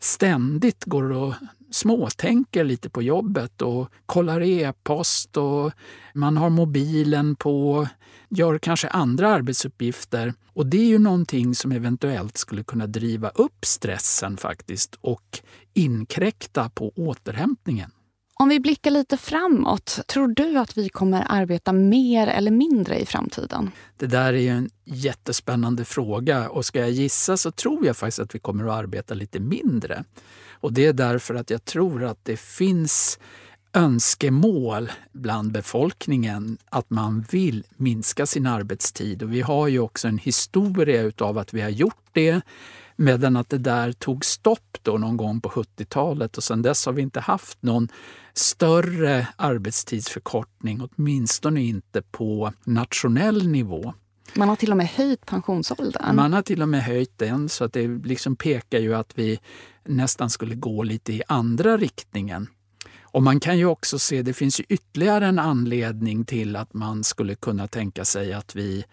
ständigt 0.00 0.84
går 0.84 1.12
och 1.12 1.34
småtänker 1.70 2.64
lite 2.64 2.90
på 2.90 3.02
jobbet 3.02 3.62
och 3.62 3.88
kollar 4.06 4.42
e-post 4.42 5.36
och 5.36 5.72
man 6.14 6.36
har 6.36 6.50
mobilen 6.50 7.36
på, 7.36 7.88
gör 8.28 8.58
kanske 8.58 8.88
andra 8.88 9.28
arbetsuppgifter. 9.28 10.34
Och 10.52 10.66
det 10.66 10.78
är 10.78 10.88
ju 10.88 10.98
någonting 10.98 11.54
som 11.54 11.72
eventuellt 11.72 12.36
skulle 12.36 12.64
kunna 12.64 12.86
driva 12.86 13.28
upp 13.28 13.64
stressen 13.64 14.36
faktiskt 14.36 14.98
och 15.00 15.40
inkräkta 15.74 16.68
på 16.68 16.92
återhämtningen. 16.96 17.90
Om 18.38 18.48
vi 18.48 18.60
blickar 18.60 18.90
lite 18.90 19.16
framåt, 19.16 20.00
tror 20.06 20.28
du 20.28 20.58
att 20.58 20.78
vi 20.78 20.88
kommer 20.88 21.26
arbeta 21.28 21.72
mer 21.72 22.26
eller 22.26 22.50
mindre 22.50 22.98
i 22.98 23.06
framtiden? 23.06 23.70
Det 23.96 24.06
där 24.06 24.32
är 24.32 24.38
ju 24.38 24.48
en 24.48 24.70
jättespännande 24.84 25.84
fråga 25.84 26.48
och 26.48 26.64
ska 26.64 26.78
jag 26.78 26.90
gissa 26.90 27.36
så 27.36 27.50
tror 27.50 27.86
jag 27.86 27.96
faktiskt 27.96 28.18
att 28.18 28.34
vi 28.34 28.38
kommer 28.38 28.64
att 28.64 28.72
arbeta 28.72 29.14
lite 29.14 29.40
mindre. 29.40 30.04
Och 30.50 30.72
det 30.72 30.86
är 30.86 30.92
därför 30.92 31.34
att 31.34 31.50
jag 31.50 31.64
tror 31.64 32.04
att 32.04 32.18
det 32.22 32.36
finns 32.36 33.18
önskemål 33.72 34.92
bland 35.12 35.52
befolkningen 35.52 36.58
att 36.64 36.90
man 36.90 37.24
vill 37.30 37.64
minska 37.76 38.26
sin 38.26 38.46
arbetstid. 38.46 39.22
Och 39.22 39.32
vi 39.32 39.40
har 39.40 39.68
ju 39.68 39.78
också 39.78 40.08
en 40.08 40.18
historia 40.18 41.02
utav 41.02 41.38
att 41.38 41.54
vi 41.54 41.60
har 41.60 41.70
gjort 41.70 42.04
det 42.12 42.40
Medan 42.96 43.36
att 43.36 43.48
det 43.48 43.58
där 43.58 43.92
tog 43.92 44.24
stopp 44.24 44.78
då 44.82 44.98
någon 44.98 45.16
gång 45.16 45.40
på 45.40 45.48
70-talet 45.48 46.36
och 46.36 46.44
sedan 46.44 46.62
dess 46.62 46.86
har 46.86 46.92
vi 46.92 47.02
inte 47.02 47.20
haft 47.20 47.62
någon 47.62 47.88
större 48.34 49.28
arbetstidsförkortning, 49.36 50.80
åtminstone 50.80 51.62
inte 51.62 52.02
på 52.02 52.52
nationell 52.64 53.48
nivå. 53.48 53.94
Man 54.34 54.48
har 54.48 54.56
till 54.56 54.70
och 54.70 54.76
med 54.76 54.86
höjt 54.86 55.26
pensionsåldern. 55.26 56.16
Man 56.16 56.32
har 56.32 56.42
till 56.42 56.62
och 56.62 56.68
med 56.68 56.82
höjt 56.82 57.18
den, 57.18 57.48
så 57.48 57.64
att 57.64 57.72
det 57.72 57.88
liksom 57.88 58.36
pekar 58.36 58.78
ju 58.78 58.94
att 58.94 59.18
vi 59.18 59.40
nästan 59.84 60.30
skulle 60.30 60.54
gå 60.54 60.82
lite 60.82 61.12
i 61.12 61.22
andra 61.28 61.76
riktningen. 61.76 62.48
Och 63.02 63.22
man 63.22 63.40
kan 63.40 63.58
ju 63.58 63.66
också 63.66 63.98
se, 63.98 64.22
det 64.22 64.32
finns 64.32 64.60
ju 64.60 64.64
ytterligare 64.68 65.26
en 65.26 65.38
anledning 65.38 66.24
till 66.24 66.56
att 66.56 66.74
man 66.74 67.04
skulle 67.04 67.34
kunna 67.34 67.66
tänka 67.66 68.04
sig 68.04 68.32
att 68.32 68.54
vi 68.54 68.84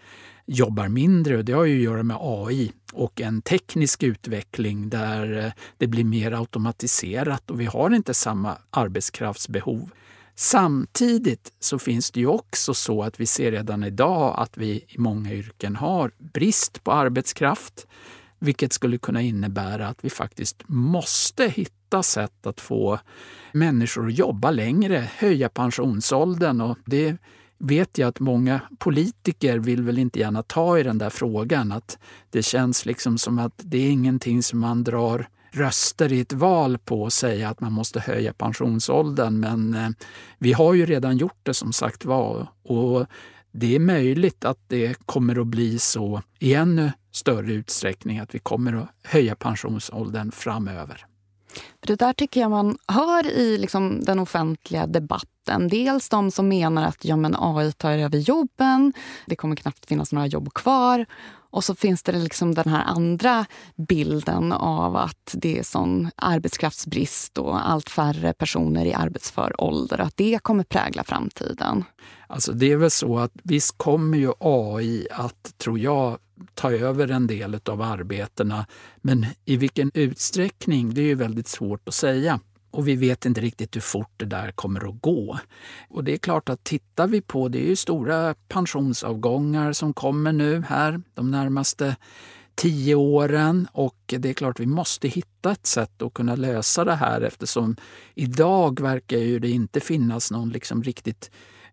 jobbar 0.46 0.88
mindre. 0.88 1.38
Och 1.38 1.44
det 1.44 1.52
har 1.52 1.64
ju 1.64 1.76
att 1.76 1.84
göra 1.84 2.02
med 2.02 2.16
AI 2.20 2.72
och 2.92 3.20
en 3.20 3.42
teknisk 3.42 4.02
utveckling 4.02 4.88
där 4.88 5.44
eh, 5.44 5.52
det 5.78 5.86
blir 5.86 6.04
mer 6.04 6.32
automatiserat 6.32 7.50
och 7.50 7.60
vi 7.60 7.64
har 7.64 7.94
inte 7.94 8.14
samma 8.14 8.58
arbetskraftsbehov. 8.70 9.90
Samtidigt 10.36 11.52
så 11.60 11.78
finns 11.78 12.10
det 12.10 12.20
ju 12.20 12.26
också 12.26 12.74
så 12.74 13.02
att 13.02 13.20
vi 13.20 13.26
ser 13.26 13.52
redan 13.52 13.84
idag 13.84 14.34
att 14.38 14.56
vi 14.56 14.70
i 14.88 14.98
många 14.98 15.32
yrken 15.32 15.76
har 15.76 16.10
brist 16.18 16.84
på 16.84 16.92
arbetskraft. 16.92 17.86
Vilket 18.38 18.72
skulle 18.72 18.98
kunna 18.98 19.22
innebära 19.22 19.88
att 19.88 20.04
vi 20.04 20.10
faktiskt 20.10 20.62
måste 20.66 21.48
hitta 21.48 22.02
sätt 22.02 22.46
att 22.46 22.60
få 22.60 22.98
människor 23.52 24.06
att 24.06 24.18
jobba 24.18 24.50
längre, 24.50 25.08
höja 25.16 25.48
pensionsåldern. 25.48 26.60
Och 26.60 26.78
det 26.84 27.16
vet 27.66 27.98
jag 27.98 28.08
att 28.08 28.20
många 28.20 28.60
politiker 28.78 29.58
vill 29.58 29.82
väl 29.82 29.98
inte 29.98 30.18
gärna 30.18 30.42
ta 30.42 30.78
i 30.78 30.82
den 30.82 30.98
där 30.98 31.10
frågan. 31.10 31.72
Att 31.72 31.98
det 32.30 32.42
känns 32.42 32.86
liksom 32.86 33.18
som 33.18 33.38
att 33.38 33.54
det 33.56 33.78
är 33.78 33.90
ingenting 33.90 34.42
som 34.42 34.58
man 34.58 34.84
drar 34.84 35.28
röster 35.50 36.12
i 36.12 36.20
ett 36.20 36.32
val 36.32 36.78
på 36.78 37.06
att 37.06 37.12
säga 37.12 37.48
att 37.48 37.60
man 37.60 37.72
måste 37.72 38.00
höja 38.00 38.32
pensionsåldern. 38.32 39.40
Men 39.40 39.74
eh, 39.74 39.88
vi 40.38 40.52
har 40.52 40.74
ju 40.74 40.86
redan 40.86 41.16
gjort 41.16 41.38
det 41.42 41.54
som 41.54 41.72
sagt 41.72 42.04
var. 42.04 42.46
Och 42.62 43.06
det 43.52 43.74
är 43.74 43.80
möjligt 43.80 44.44
att 44.44 44.58
det 44.68 45.06
kommer 45.06 45.40
att 45.40 45.46
bli 45.46 45.78
så 45.78 46.22
i 46.38 46.54
ännu 46.54 46.92
större 47.12 47.52
utsträckning 47.52 48.18
att 48.18 48.34
vi 48.34 48.38
kommer 48.38 48.72
att 48.72 48.88
höja 49.02 49.34
pensionsåldern 49.34 50.32
framöver. 50.32 51.06
Det 51.80 51.94
där 51.94 52.12
tycker 52.12 52.40
jag 52.40 52.50
man 52.50 52.78
hör 52.88 53.26
i 53.26 53.58
liksom 53.58 54.04
den 54.04 54.18
offentliga 54.18 54.86
debatten. 54.86 55.68
Dels 55.68 56.08
de 56.08 56.30
som 56.30 56.48
menar 56.48 56.86
att 56.86 57.04
ja, 57.04 57.16
men 57.16 57.36
AI 57.38 57.72
tar 57.72 57.92
över 57.92 58.18
jobben, 58.18 58.92
det 59.26 59.36
kommer 59.36 59.56
knappt 59.56 59.86
finnas 59.86 60.12
några 60.12 60.26
jobb 60.26 60.54
kvar. 60.54 61.06
Och 61.54 61.64
så 61.64 61.74
finns 61.74 62.02
det 62.02 62.12
liksom 62.12 62.54
den 62.54 62.68
här 62.68 62.84
andra 62.84 63.46
bilden 63.76 64.52
av 64.52 64.96
att 64.96 65.34
det 65.34 65.58
är 65.58 65.62
sån 65.62 66.10
arbetskraftsbrist 66.16 67.38
och 67.38 67.70
allt 67.70 67.90
färre 67.90 68.32
personer 68.32 68.84
i 68.84 68.94
arbetsför 68.94 69.60
ålder. 69.60 70.00
Att 70.00 70.16
det 70.16 70.38
kommer 70.42 70.64
prägla 70.64 71.04
framtiden. 71.04 71.84
Alltså 72.26 72.52
det 72.52 72.72
är 72.72 72.76
väl 72.76 72.90
så 72.90 73.18
att 73.18 73.32
visst 73.42 73.78
kommer 73.78 74.18
ju 74.18 74.32
AI 74.40 75.06
att, 75.10 75.58
tror 75.58 75.78
jag, 75.78 76.18
ta 76.54 76.72
över 76.72 77.10
en 77.10 77.26
del 77.26 77.60
av 77.64 77.82
arbetena. 77.82 78.66
Men 78.96 79.26
i 79.44 79.56
vilken 79.56 79.90
utsträckning, 79.94 80.94
det 80.94 81.00
är 81.00 81.06
ju 81.06 81.14
väldigt 81.14 81.48
svårt 81.48 81.88
att 81.88 81.94
säga. 81.94 82.40
Och 82.70 82.88
vi 82.88 82.96
vet 82.96 83.26
inte 83.26 83.40
riktigt 83.40 83.76
hur 83.76 83.80
fort 83.80 84.12
det 84.16 84.24
där 84.24 84.52
kommer 84.52 84.88
att 84.88 85.00
gå. 85.00 85.38
Och 85.88 86.04
det 86.04 86.12
är 86.12 86.18
klart 86.18 86.48
att 86.48 86.64
tittar 86.64 87.06
vi 87.06 87.20
på, 87.20 87.48
det 87.48 87.58
är 87.58 87.68
ju 87.68 87.76
stora 87.76 88.34
pensionsavgångar 88.48 89.72
som 89.72 89.94
kommer 89.94 90.32
nu 90.32 90.62
här 90.68 91.02
de 91.14 91.30
närmaste 91.30 91.96
tio 92.54 92.94
åren 92.94 93.68
och 93.72 93.96
det 94.06 94.28
är 94.28 94.34
klart 94.34 94.60
vi 94.60 94.66
måste 94.66 95.08
hitta 95.08 95.52
ett 95.52 95.66
sätt 95.66 96.02
att 96.02 96.14
kunna 96.14 96.36
lösa 96.36 96.84
det 96.84 96.94
här 96.94 97.20
eftersom 97.20 97.76
idag 98.14 98.80
verkar 98.80 99.18
ju 99.18 99.38
det 99.38 99.50
inte 99.50 99.80
finnas 99.80 100.30
någon 100.30 100.50
liksom 100.50 100.82
riktigt 100.82 101.30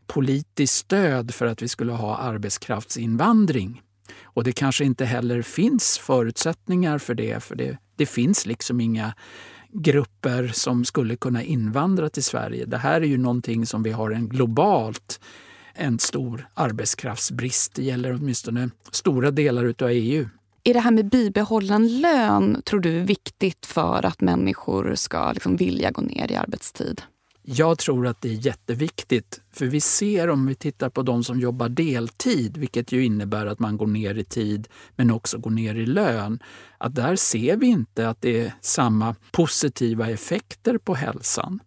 politiskt 0.08 0.76
stöd 0.76 1.34
för 1.34 1.46
att 1.46 1.62
vi 1.62 1.68
skulle 1.68 1.92
ha 1.92 2.18
arbetskraftsinvandring. 2.18 3.82
Och 4.24 4.44
det 4.44 4.52
kanske 4.52 4.86
inte 4.86 5.06
heller 5.06 5.42
finns 5.42 5.98
förutsättningar 5.98 6.98
för 6.98 7.16
det, 7.16 7.44
för 7.44 7.56
det, 7.56 7.78
det 7.96 8.06
finns 8.06 8.46
liksom 8.46 8.82
inga 8.82 9.14
grupper 9.74 10.48
som 10.54 10.86
skulle 10.86 11.16
kunna 11.16 11.44
invandra 11.44 12.10
till 12.10 12.24
Sverige. 12.24 12.66
Det 12.66 12.78
här 12.78 13.02
är 13.02 13.06
ju 13.06 13.18
någonting 13.18 13.66
som 13.66 13.84
vi 13.84 13.92
har 13.92 14.12
en 14.12 14.30
globalt 14.30 15.20
en 15.74 16.00
stor 16.00 16.48
arbetskraftsbrist. 16.54 17.74
Det 17.76 17.84
gäller 17.84 18.14
åtminstone 18.14 18.70
stora 18.92 19.32
delar 19.32 19.74
av 19.82 19.90
EU. 19.90 20.26
Är 20.64 20.74
det 20.74 20.80
här 20.80 20.92
med 20.92 21.10
bibehållen 21.10 22.02
lön 22.02 22.62
tror 22.66 22.80
du 22.80 22.98
är 22.98 23.06
viktigt 23.06 23.66
för 23.66 24.06
att 24.06 24.22
människor 24.22 24.96
ska 24.96 25.32
liksom 25.32 25.56
vilja 25.56 25.92
gå 25.92 26.02
ner 26.02 26.32
i 26.32 26.36
arbetstid? 26.36 27.02
Jag 27.44 27.80
tror 27.80 28.08
att 28.08 28.22
det 28.22 28.30
är 28.30 28.46
jätteviktigt, 28.46 29.42
för 29.52 29.66
vi 29.66 29.82
ser 29.82 30.30
om 30.30 30.48
vi 30.48 30.56
tittar 30.56 30.90
på 30.90 31.02
de 31.02 31.24
som 31.24 31.40
jobbar 31.40 31.70
deltid, 31.70 32.58
vilket 32.58 32.92
ju 32.92 33.06
innebär 33.06 33.46
att 33.46 33.60
man 33.60 33.78
går 33.78 33.88
ner 33.88 34.16
i 34.16 34.24
tid 34.24 34.68
men 34.96 35.12
också 35.12 35.38
går 35.38 35.52
ner 35.52 35.76
i 35.76 35.86
lön, 35.86 36.40
att 36.78 36.96
där 36.96 37.16
ser 37.16 37.58
vi 37.58 37.68
inte 37.68 38.10
att 38.10 38.22
det 38.22 38.40
är 38.40 38.54
samma 38.62 39.16
positiva 39.32 40.10
effekter 40.10 40.78
på 40.78 40.96
hälsan. 40.96 41.60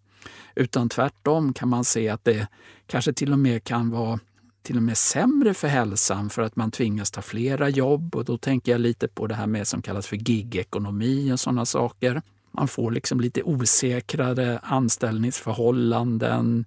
Utan 0.54 0.88
tvärtom 0.88 1.52
kan 1.52 1.68
man 1.68 1.84
se 1.84 2.08
att 2.08 2.24
det 2.24 2.48
kanske 2.86 3.12
till 3.12 3.32
och 3.32 3.38
med 3.38 3.64
kan 3.64 3.90
vara 3.90 4.20
till 4.62 4.76
och 4.76 4.82
med 4.82 4.98
sämre 4.98 5.54
för 5.54 5.68
hälsan 5.68 6.30
för 6.30 6.42
att 6.42 6.56
man 6.56 6.70
tvingas 6.70 7.10
ta 7.10 7.22
flera 7.22 7.68
jobb. 7.68 8.16
Och 8.16 8.24
då 8.24 8.38
tänker 8.38 8.72
jag 8.72 8.80
lite 8.80 9.08
på 9.08 9.26
det 9.26 9.34
här 9.34 9.46
med 9.46 9.68
som 9.68 9.82
kallas 9.82 10.06
för 10.06 10.16
gigekonomi 10.16 11.32
och 11.32 11.40
sådana 11.40 11.66
saker. 11.66 12.22
Man 12.56 12.68
får 12.68 12.90
liksom 12.90 13.20
lite 13.20 13.42
osäkrare 13.42 14.58
anställningsförhållanden 14.62 16.64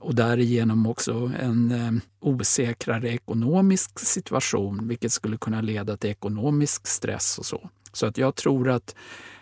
och 0.00 0.14
därigenom 0.14 0.86
också 0.86 1.32
en 1.40 1.70
eh, 1.70 1.92
osäkrare 2.20 3.08
ekonomisk 3.08 3.98
situation 3.98 4.88
vilket 4.88 5.12
skulle 5.12 5.36
kunna 5.36 5.60
leda 5.60 5.96
till 5.96 6.10
ekonomisk 6.10 6.86
stress 6.86 7.38
och 7.38 7.46
så. 7.46 7.70
Så 7.92 8.06
att 8.06 8.18
jag 8.18 8.34
tror 8.34 8.68
att 8.68 8.94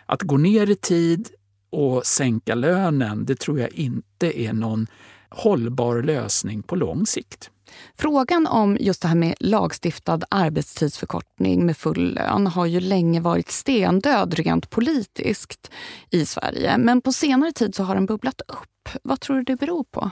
att 0.05 0.21
gå 0.21 0.37
ner 0.37 0.69
i 0.69 0.75
tid 0.75 1.29
och 1.69 2.05
sänka 2.05 2.55
lönen, 2.55 3.25
det 3.25 3.35
tror 3.35 3.59
jag 3.59 3.71
inte 3.71 4.41
är 4.41 4.53
någon 4.53 4.87
hållbar 5.29 6.01
lösning 6.01 6.63
på 6.63 6.75
lång 6.75 7.05
sikt. 7.05 7.51
Frågan 7.97 8.47
om 8.47 8.77
just 8.79 9.01
det 9.01 9.07
här 9.07 9.15
med 9.15 9.35
lagstiftad 9.39 10.19
arbetstidsförkortning 10.29 11.65
med 11.65 11.77
full 11.77 12.13
lön 12.13 12.47
har 12.47 12.65
ju 12.65 12.79
länge 12.79 13.21
varit 13.21 13.51
stendöd 13.51 14.33
rent 14.33 14.69
politiskt 14.69 15.71
i 16.09 16.25
Sverige. 16.25 16.77
Men 16.77 17.01
på 17.01 17.13
senare 17.13 17.51
tid 17.51 17.75
så 17.75 17.83
har 17.83 17.95
den 17.95 18.05
bubblat 18.05 18.41
upp. 18.47 18.99
Vad 19.03 19.19
tror 19.19 19.37
du 19.37 19.43
det 19.43 19.55
beror 19.55 19.83
på? 19.83 20.11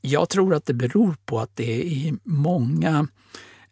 Jag 0.00 0.28
tror 0.28 0.54
att 0.54 0.66
det 0.66 0.74
beror 0.74 1.16
på 1.24 1.38
att 1.40 1.56
det 1.56 1.80
är 1.80 1.84
i 1.84 2.14
många 2.24 3.08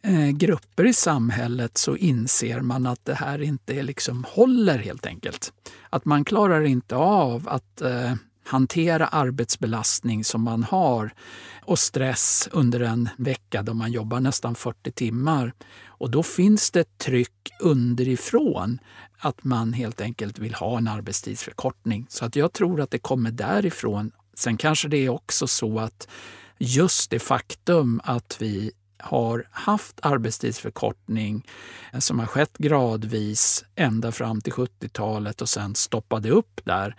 eh, 0.03 0.29
grupper 0.29 0.87
i 0.87 0.93
samhället 0.93 1.79
så 1.79 1.97
inser 1.97 2.61
man 2.61 2.87
att 2.87 3.05
det 3.05 3.15
här 3.15 3.43
inte 3.43 3.83
liksom 3.83 4.25
håller 4.29 4.79
helt 4.79 5.07
enkelt. 5.07 5.53
Att 5.91 6.05
man 6.05 6.25
klarar 6.25 6.65
inte 6.65 6.97
av 6.97 7.49
att 7.49 7.81
eh, 7.81 8.15
hantera 8.49 9.07
arbetsbelastning 9.07 10.25
som 10.25 10.43
man 10.43 10.63
har 10.63 11.11
och 11.63 11.79
stress 11.79 12.49
under 12.53 12.81
en 12.81 13.09
vecka 13.17 13.63
då 13.63 13.75
man 13.75 13.93
jobbar 13.93 14.21
nästan 14.21 14.55
40 14.55 14.93
timmar. 14.93 15.53
Och 15.87 16.11
då 16.11 16.23
finns 16.23 16.71
det 16.71 16.81
ett 16.81 16.99
tryck 16.99 17.51
underifrån 17.61 18.79
att 19.19 19.45
man 19.45 19.73
helt 19.73 20.01
enkelt 20.01 20.39
vill 20.39 20.55
ha 20.55 20.79
en 20.79 20.89
arbetstidsförkortning. 20.89 22.07
Så 22.09 22.25
att 22.25 22.37
jag 22.37 22.53
tror 22.53 22.81
att 22.81 22.91
det 22.91 22.99
kommer 22.99 23.31
därifrån. 23.31 24.13
Sen 24.35 24.57
kanske 24.57 24.89
det 24.89 24.97
är 24.97 25.09
också 25.09 25.47
så 25.47 25.79
att 25.79 26.09
just 26.59 27.11
det 27.11 27.19
faktum 27.19 28.01
att 28.05 28.37
vi 28.41 28.73
har 28.99 29.47
haft 29.51 30.01
arbetstidsförkortning 30.03 31.47
som 31.99 32.19
har 32.19 32.27
skett 32.27 32.59
gradvis 32.59 33.65
ända 33.75 34.13
fram 34.13 34.41
till 34.41 34.53
70-talet 34.53 35.43
och 35.43 35.49
sen 35.49 35.75
stoppade 35.75 36.31
upp 36.31 36.61
där 36.65 36.97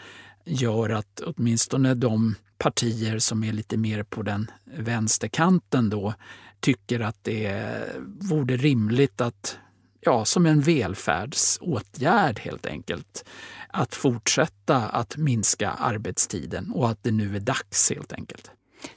gör 0.49 0.89
att 0.89 1.21
åtminstone 1.25 1.93
de 1.93 2.35
partier 2.57 3.19
som 3.19 3.43
är 3.43 3.53
lite 3.53 3.77
mer 3.77 4.03
på 4.03 4.23
den 4.23 4.51
vänsterkanten 4.63 5.89
då 5.89 6.13
tycker 6.59 6.99
att 6.99 7.17
det 7.21 7.73
vore 8.21 8.57
rimligt 8.57 9.21
att, 9.21 9.57
ja, 10.01 10.25
som 10.25 10.45
en 10.45 10.61
välfärdsåtgärd 10.61 12.39
helt 12.39 12.65
enkelt, 12.65 13.25
att 13.67 13.95
fortsätta 13.95 14.77
att 14.77 15.17
minska 15.17 15.69
arbetstiden 15.69 16.71
och 16.71 16.89
att 16.89 17.03
det 17.03 17.11
nu 17.11 17.35
är 17.35 17.39
dags 17.39 17.89
helt 17.89 18.13
enkelt. 18.13 18.51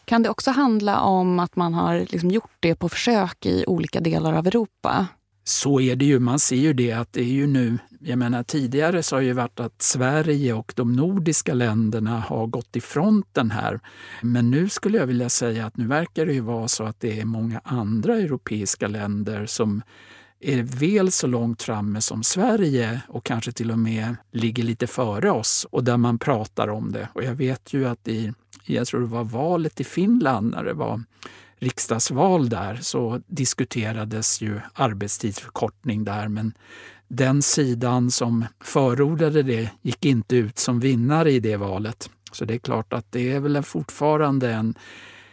Kan 0.05 0.23
det 0.23 0.29
också 0.29 0.51
handla 0.51 1.01
om 1.01 1.39
att 1.39 1.57
man 1.57 1.75
har 1.75 1.99
liksom 1.99 2.31
gjort 2.31 2.57
det 2.61 2.75
på 2.75 2.89
försök 2.89 3.47
i 3.47 3.65
olika 3.67 4.01
delar 4.01 4.33
av 4.33 4.47
Europa? 4.47 5.07
Så 5.45 5.81
är 5.81 5.97
det 5.97 6.05
ju. 6.05 6.19
Man 6.19 6.39
ser 6.39 6.57
ju 6.57 6.73
det 6.73 6.93
att 6.93 7.13
det 7.13 7.21
är 7.21 7.25
ju 7.25 7.47
nu, 7.47 7.79
jag 8.01 8.19
menar 8.19 8.43
tidigare 8.43 9.03
så 9.03 9.17
har 9.17 9.21
ju 9.21 9.33
varit 9.33 9.61
att 9.61 9.83
Sverige 9.83 10.53
och 10.53 10.73
de 10.77 10.93
nordiska 10.93 11.55
länderna 11.55 12.21
har 12.21 12.47
gått 12.47 12.77
i 12.77 12.81
fronten 12.81 13.51
här. 13.51 13.81
Men 14.23 14.51
nu 14.51 14.69
skulle 14.69 14.99
jag 14.99 15.07
vilja 15.07 15.29
säga 15.29 15.67
att 15.67 15.77
nu 15.77 15.87
verkar 15.87 16.27
det 16.27 16.33
ju 16.33 16.41
vara 16.41 16.69
så 16.69 16.85
att 16.85 17.01
det 17.01 17.21
är 17.21 17.25
många 17.25 17.61
andra 17.65 18.17
europeiska 18.17 18.89
länder 18.89 19.47
som 19.47 19.83
är 20.41 20.63
väl 20.63 21.13
så 21.13 21.27
långt 21.27 21.63
framme 21.63 22.01
som 22.01 22.23
Sverige 22.23 23.01
och 23.09 23.25
kanske 23.25 23.53
till 23.53 23.71
och 23.71 23.79
med 23.79 24.17
ligger 24.33 24.63
lite 24.63 24.87
före 24.87 25.31
oss 25.31 25.67
och 25.71 25.85
där 25.85 25.97
man 25.97 26.19
pratar 26.19 26.69
om 26.69 26.93
det. 26.93 27.09
Och 27.13 27.25
jag 27.25 27.35
vet 27.35 27.73
ju 27.73 27.89
att 27.89 28.09
i, 28.09 28.33
jag 28.65 28.87
tror 28.87 29.01
det 29.01 29.07
var 29.07 29.25
valet 29.25 29.81
i 29.81 29.85
Finland 29.85 30.51
när 30.51 30.65
det 30.65 30.75
var 30.75 31.03
riksdagsval 31.63 32.49
där 32.49 32.79
så 32.83 33.21
diskuterades 33.27 34.41
ju 34.41 34.61
arbetstidsförkortning 34.75 36.05
där 36.05 36.29
men 36.29 36.55
den 37.09 37.43
sidan 37.43 38.11
som 38.11 38.45
förordade 38.65 39.43
det 39.43 39.71
gick 39.83 40.05
inte 40.05 40.37
ut 40.37 40.59
som 40.59 40.81
vinnare 40.81 41.33
i 41.33 41.41
det 41.41 41.57
valet. 41.57 42.11
Så 42.33 42.45
det 42.45 42.55
är 42.55 42.59
klart 42.59 42.93
att 42.93 43.13
det 43.13 43.33
är 43.33 43.41
väl 43.41 43.63
fortfarande 43.63 44.53
en 44.53 44.75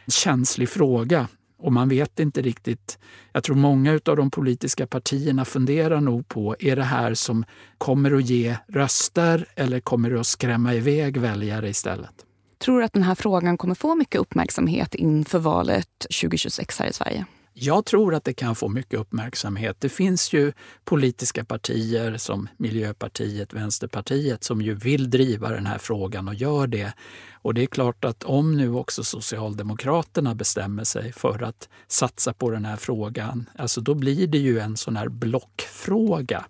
känslig 0.07 0.69
fråga 0.69 1.27
och 1.59 1.73
man 1.73 1.89
vet 1.89 2.19
inte 2.19 2.41
riktigt. 2.41 2.99
Jag 3.31 3.43
tror 3.43 3.55
många 3.55 3.99
av 4.05 4.15
de 4.15 4.31
politiska 4.31 4.87
partierna 4.87 5.45
funderar 5.45 6.01
nog 6.01 6.27
på, 6.27 6.55
är 6.59 6.75
det 6.75 6.83
här 6.83 7.13
som 7.13 7.45
kommer 7.77 8.11
att 8.11 8.25
ge 8.25 8.57
röster 8.67 9.45
eller 9.55 9.79
kommer 9.79 10.09
det 10.09 10.19
att 10.19 10.27
skrämma 10.27 10.73
iväg 10.73 11.17
väljare 11.17 11.69
istället? 11.69 12.25
Tror 12.59 12.79
du 12.79 12.85
att 12.85 12.93
den 12.93 13.03
här 13.03 13.15
frågan 13.15 13.57
kommer 13.57 13.75
få 13.75 13.95
mycket 13.95 14.21
uppmärksamhet 14.21 14.95
inför 14.95 15.39
valet 15.39 15.99
2026 15.99 16.79
här 16.79 16.87
i 16.87 16.93
Sverige? 16.93 17.25
Jag 17.53 17.85
tror 17.85 18.15
att 18.15 18.23
det 18.23 18.33
kan 18.33 18.55
få 18.55 18.69
mycket 18.69 18.99
uppmärksamhet. 18.99 19.75
Det 19.79 19.89
finns 19.89 20.33
ju 20.33 20.53
politiska 20.85 21.45
partier 21.45 22.17
som 22.17 22.47
Miljöpartiet, 22.57 23.53
Vänsterpartiet 23.53 24.43
som 24.43 24.61
ju 24.61 24.73
vill 24.73 25.09
driva 25.09 25.49
den 25.49 25.65
här 25.65 25.77
frågan 25.77 26.27
och 26.27 26.33
gör 26.33 26.67
det. 26.67 26.93
Och 27.33 27.53
det 27.53 27.61
är 27.61 27.67
klart 27.67 28.05
att 28.05 28.23
om 28.23 28.57
nu 28.57 28.73
också 28.73 29.03
Socialdemokraterna 29.03 30.35
bestämmer 30.35 30.83
sig 30.83 31.11
för 31.13 31.43
att 31.43 31.69
satsa 31.87 32.33
på 32.33 32.49
den 32.49 32.65
här 32.65 32.77
frågan, 32.77 33.49
alltså 33.57 33.81
då 33.81 33.93
blir 33.95 34.27
det 34.27 34.37
ju 34.37 34.59
en 34.59 34.77
sån 34.77 34.95
här 34.95 35.09
blockfråga. 35.09 36.45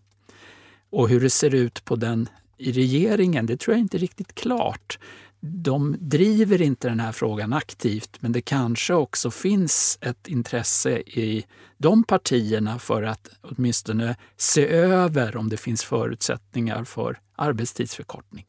Och 0.89 1.09
hur 1.09 1.21
det 1.21 1.29
ser 1.29 1.55
ut 1.55 1.85
på 1.85 1.95
den 1.95 2.29
i 2.57 2.71
regeringen, 2.71 3.45
det 3.45 3.57
tror 3.57 3.75
jag 3.75 3.81
inte 3.81 3.97
är 3.97 3.99
riktigt 3.99 4.35
klart 4.35 4.99
de 5.41 5.95
driver 5.99 6.61
inte 6.61 6.89
den 6.89 6.99
här 6.99 7.11
frågan 7.11 7.53
aktivt 7.53 8.17
men 8.19 8.31
det 8.31 8.41
kanske 8.41 8.93
också 8.93 9.31
finns 9.31 9.97
ett 10.01 10.27
intresse 10.27 10.97
i 10.99 11.45
de 11.77 12.03
partierna 12.03 12.79
för 12.79 13.03
att 13.03 13.29
åtminstone 13.41 14.15
se 14.37 14.67
över 14.67 15.37
om 15.37 15.49
det 15.49 15.57
finns 15.57 15.83
förutsättningar 15.83 16.83
för 16.83 17.19
arbetstidsförkortning. 17.35 18.45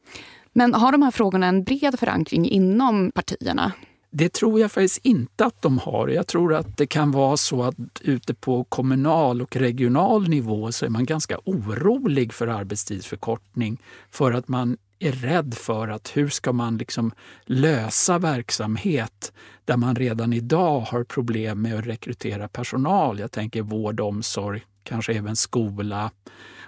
Men 0.53 0.73
har 0.73 0.91
de 0.91 1.01
här 1.01 1.11
frågorna 1.11 1.47
en 1.47 1.63
bred 1.63 1.99
förankring 1.99 2.49
inom 2.49 3.11
partierna? 3.11 3.71
Det 4.13 4.33
tror 4.33 4.59
jag 4.59 4.71
faktiskt 4.71 4.99
inte 5.05 5.45
att 5.45 5.61
de 5.61 5.77
har. 5.77 6.07
Jag 6.07 6.27
tror 6.27 6.53
att 6.53 6.77
det 6.77 6.87
kan 6.87 7.11
vara 7.11 7.37
så 7.37 7.63
att 7.63 7.75
ute 8.01 8.33
på 8.33 8.63
kommunal 8.63 9.41
och 9.41 9.55
regional 9.55 10.29
nivå 10.29 10.71
så 10.71 10.85
är 10.85 10.89
man 10.89 11.05
ganska 11.05 11.37
orolig 11.45 12.33
för 12.33 12.47
arbetstidsförkortning 12.47 13.81
för 14.11 14.31
att 14.31 14.47
man 14.47 14.77
är 15.01 15.11
rädd 15.11 15.53
för 15.53 15.87
att 15.87 16.17
hur 16.17 16.29
ska 16.29 16.53
man 16.53 16.77
liksom 16.77 17.11
lösa 17.45 18.19
verksamhet 18.19 19.33
där 19.65 19.77
man 19.77 19.95
redan 19.95 20.33
idag 20.33 20.79
har 20.79 21.03
problem 21.03 21.61
med 21.61 21.79
att 21.79 21.85
rekrytera 21.85 22.47
personal. 22.47 23.19
Jag 23.19 23.31
tänker 23.31 23.61
vård, 23.61 23.99
omsorg, 23.99 24.61
kanske 24.83 25.13
även 25.13 25.35
skola 25.35 26.11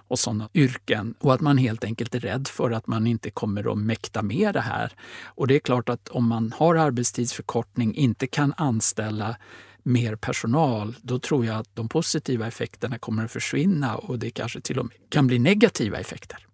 och 0.07 0.19
sådana 0.19 0.49
yrken. 0.53 1.13
Och 1.19 1.33
att 1.33 1.41
man 1.41 1.57
helt 1.57 1.83
enkelt 1.83 2.15
är 2.15 2.19
rädd 2.19 2.47
för 2.47 2.71
att 2.71 2.87
man 2.87 3.07
inte 3.07 3.29
kommer 3.29 3.71
att 3.71 3.77
mäkta 3.77 4.21
med 4.21 4.53
det 4.53 4.61
här. 4.61 4.93
Och 5.25 5.47
det 5.47 5.55
är 5.55 5.59
klart 5.59 5.89
att 5.89 6.09
om 6.09 6.27
man 6.27 6.53
har 6.57 6.75
arbetstidsförkortning, 6.75 7.95
inte 7.95 8.27
kan 8.27 8.53
anställa 8.57 9.35
mer 9.83 10.15
personal, 10.15 10.95
då 11.01 11.19
tror 11.19 11.45
jag 11.45 11.55
att 11.55 11.75
de 11.75 11.89
positiva 11.89 12.47
effekterna 12.47 12.97
kommer 12.97 13.25
att 13.25 13.31
försvinna 13.31 13.95
och 13.95 14.19
det 14.19 14.31
kanske 14.31 14.61
till 14.61 14.79
och 14.79 14.85
med 14.85 14.95
kan 15.09 15.27
bli 15.27 15.39
negativa 15.39 15.97
effekter. 15.97 16.47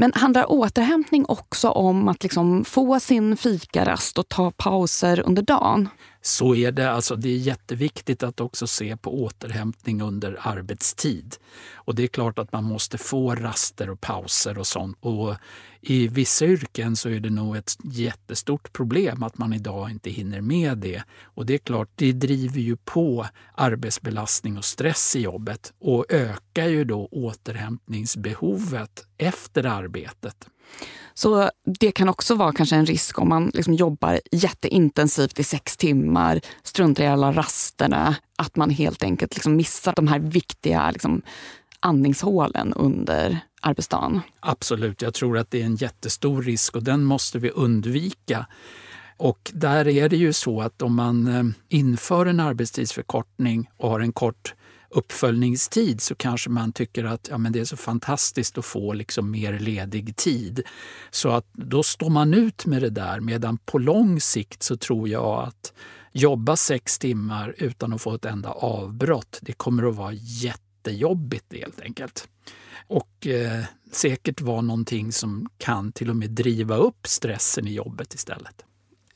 Men 0.00 0.12
handlar 0.14 0.52
återhämtning 0.52 1.24
också 1.28 1.70
om 1.70 2.08
att 2.08 2.22
liksom 2.22 2.64
få 2.64 3.00
sin 3.00 3.36
fikarast 3.36 4.18
och 4.18 4.28
ta 4.28 4.50
pauser 4.50 5.20
under 5.20 5.42
dagen? 5.42 5.88
Så 6.28 6.54
är 6.54 6.72
det. 6.72 6.90
Alltså 6.90 7.16
det 7.16 7.28
är 7.28 7.36
jätteviktigt 7.36 8.22
att 8.22 8.40
också 8.40 8.66
se 8.66 8.96
på 8.96 9.22
återhämtning 9.22 10.02
under 10.02 10.38
arbetstid. 10.40 11.36
Och 11.74 11.94
det 11.94 12.02
är 12.02 12.06
klart 12.06 12.38
att 12.38 12.52
man 12.52 12.64
måste 12.64 12.98
få 12.98 13.34
raster 13.34 13.90
och 13.90 14.00
pauser 14.00 14.58
och 14.58 14.66
sånt. 14.66 14.98
Och 15.00 15.34
I 15.80 16.08
vissa 16.08 16.44
yrken 16.44 16.96
så 16.96 17.08
är 17.08 17.20
det 17.20 17.30
nog 17.30 17.56
ett 17.56 17.76
jättestort 17.82 18.72
problem 18.72 19.22
att 19.22 19.38
man 19.38 19.52
idag 19.52 19.90
inte 19.90 20.10
hinner 20.10 20.40
med 20.40 20.78
det. 20.78 21.02
Och 21.22 21.46
det 21.46 21.54
är 21.54 21.58
klart, 21.58 21.90
det 21.94 22.12
driver 22.12 22.60
ju 22.60 22.76
på 22.76 23.26
arbetsbelastning 23.54 24.58
och 24.58 24.64
stress 24.64 25.16
i 25.16 25.20
jobbet 25.20 25.72
och 25.78 26.04
ökar 26.08 26.68
ju 26.68 26.84
då 26.84 27.06
återhämtningsbehovet 27.06 29.06
efter 29.18 29.66
arbetet. 29.66 30.48
Så 31.14 31.50
det 31.78 31.92
kan 31.92 32.08
också 32.08 32.34
vara 32.34 32.52
kanske 32.52 32.76
en 32.76 32.86
risk 32.86 33.18
om 33.18 33.28
man 33.28 33.50
liksom 33.54 33.74
jobbar 33.74 34.20
jätteintensivt 34.32 35.38
i 35.38 35.44
sex 35.44 35.76
timmar, 35.76 36.40
struntar 36.62 37.04
i 37.04 37.06
alla 37.06 37.32
rasterna, 37.32 38.16
att 38.36 38.56
man 38.56 38.70
helt 38.70 39.02
enkelt 39.02 39.34
liksom 39.34 39.56
missar 39.56 39.92
de 39.96 40.08
här 40.08 40.18
viktiga 40.18 40.90
liksom, 40.90 41.22
andningshålen 41.80 42.72
under 42.72 43.40
arbetsdagen. 43.60 44.20
Absolut, 44.40 45.02
jag 45.02 45.14
tror 45.14 45.38
att 45.38 45.50
det 45.50 45.60
är 45.60 45.66
en 45.66 45.76
jättestor 45.76 46.42
risk 46.42 46.76
och 46.76 46.82
den 46.82 47.04
måste 47.04 47.38
vi 47.38 47.50
undvika. 47.50 48.46
Och 49.16 49.50
där 49.54 49.88
är 49.88 50.08
det 50.08 50.16
ju 50.16 50.32
så 50.32 50.60
att 50.60 50.82
om 50.82 50.94
man 50.94 51.26
eh, 51.26 51.44
inför 51.68 52.26
en 52.26 52.40
arbetstidsförkortning 52.40 53.70
och 53.76 53.90
har 53.90 54.00
en 54.00 54.12
kort 54.12 54.54
uppföljningstid 54.90 56.00
så 56.00 56.14
kanske 56.14 56.50
man 56.50 56.72
tycker 56.72 57.04
att 57.04 57.28
ja, 57.30 57.38
men 57.38 57.52
det 57.52 57.60
är 57.60 57.64
så 57.64 57.76
fantastiskt 57.76 58.58
att 58.58 58.64
få 58.64 58.92
liksom 58.92 59.30
mer 59.30 59.58
ledig 59.58 60.16
tid. 60.16 60.62
Så 61.10 61.28
att 61.28 61.46
då 61.52 61.82
står 61.82 62.10
man 62.10 62.34
ut 62.34 62.66
med 62.66 62.82
det 62.82 62.90
där 62.90 63.20
medan 63.20 63.58
på 63.58 63.78
lång 63.78 64.20
sikt 64.20 64.62
så 64.62 64.76
tror 64.76 65.08
jag 65.08 65.48
att 65.48 65.72
jobba 66.12 66.56
sex 66.56 66.98
timmar 66.98 67.54
utan 67.58 67.92
att 67.92 68.02
få 68.02 68.14
ett 68.14 68.24
enda 68.24 68.50
avbrott, 68.50 69.38
det 69.42 69.52
kommer 69.52 69.88
att 69.88 69.96
vara 69.96 70.12
jättejobbigt 70.12 71.52
helt 71.52 71.80
enkelt. 71.80 72.28
Och 72.86 73.26
eh, 73.26 73.64
säkert 73.92 74.40
vara 74.40 74.60
någonting 74.60 75.12
som 75.12 75.48
kan 75.58 75.92
till 75.92 76.10
och 76.10 76.16
med 76.16 76.30
driva 76.30 76.76
upp 76.76 77.06
stressen 77.06 77.66
i 77.66 77.72
jobbet 77.72 78.14
istället. 78.14 78.64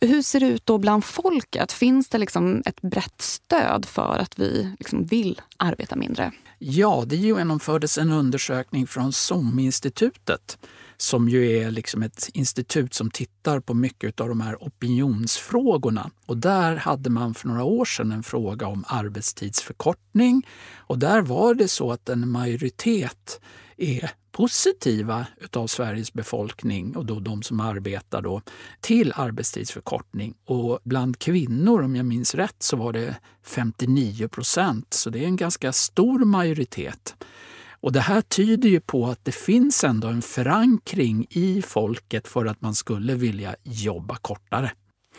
Hur 0.07 0.23
ser 0.23 0.41
det 0.41 0.47
ut 0.47 0.67
då 0.67 0.79
bland 0.79 1.05
folket? 1.05 1.73
Finns 1.73 2.09
det 2.09 2.19
liksom 2.19 2.63
ett 2.67 2.81
brett 2.81 3.23
stöd 3.23 3.85
för 3.85 4.19
att 4.19 4.39
vi 4.39 4.75
liksom 4.79 5.05
vill 5.05 5.41
arbeta 5.57 5.97
mindre? 5.97 6.33
Ja, 6.59 7.05
det 7.07 7.17
genomfördes 7.17 7.99
en 7.99 8.13
undersökning 8.13 8.87
från 8.87 9.13
SOM-institutet 9.13 10.59
som 10.97 11.29
ju 11.29 11.59
är 11.59 11.71
liksom 11.71 12.03
ett 12.03 12.29
institut 12.35 12.95
som 12.95 13.11
tittar 13.11 13.61
på 13.61 13.75
mycket 13.75 14.21
av 14.21 14.29
de 14.29 14.41
här 14.41 14.57
opinionsfrågorna. 14.61 16.11
Och 16.27 16.37
där 16.37 16.77
hade 16.77 17.11
man 17.11 17.35
för 17.35 17.49
några 17.49 17.65
år 17.65 17.85
sedan 17.85 18.13
en 18.13 18.23
fråga 18.23 18.67
om 18.67 18.85
arbetstidsförkortning. 18.87 20.47
Och 20.77 20.99
där 20.99 21.21
var 21.23 21.55
det 21.55 21.69
så 21.69 21.93
att 21.93 22.09
en 22.09 22.29
majoritet 22.29 23.41
är 23.83 24.11
positiva 24.33 25.27
utav 25.41 25.67
Sveriges 25.67 26.13
befolkning 26.13 26.97
och 26.97 27.07
då 27.07 27.21
de 27.21 27.43
som 27.43 27.61
arbetar 27.61 28.23
då, 28.23 28.43
till 28.81 29.13
arbetstidsförkortning. 29.17 30.35
Och 30.45 30.79
bland 30.85 31.19
kvinnor, 31.19 31.83
om 31.83 31.97
jag 31.97 32.07
minns 32.07 32.35
rätt, 32.35 32.57
så 32.59 32.77
var 32.77 32.93
det 32.93 33.17
59 33.43 34.29
procent. 34.29 34.95
Så 34.95 35.11
det 35.11 35.19
är 35.19 35.25
en 35.25 35.37
ganska 35.37 35.73
stor 35.73 36.19
majoritet. 36.25 37.15
Och 37.81 37.93
Det 37.93 38.01
här 38.01 38.21
tyder 38.21 38.69
ju 38.69 38.81
på 38.81 39.07
att 39.07 39.25
det 39.25 39.35
finns 39.35 39.85
ändå 39.85 40.09
en 40.09 40.23
förankring 40.23 41.27
i 41.31 41.63
folket 41.63 42.29
för 42.29 42.47
att 42.47 42.61
man 42.61 42.75
skulle 42.75 43.15
vilja 43.15 43.57
jobba 43.63 44.17
kortare. 44.17 44.73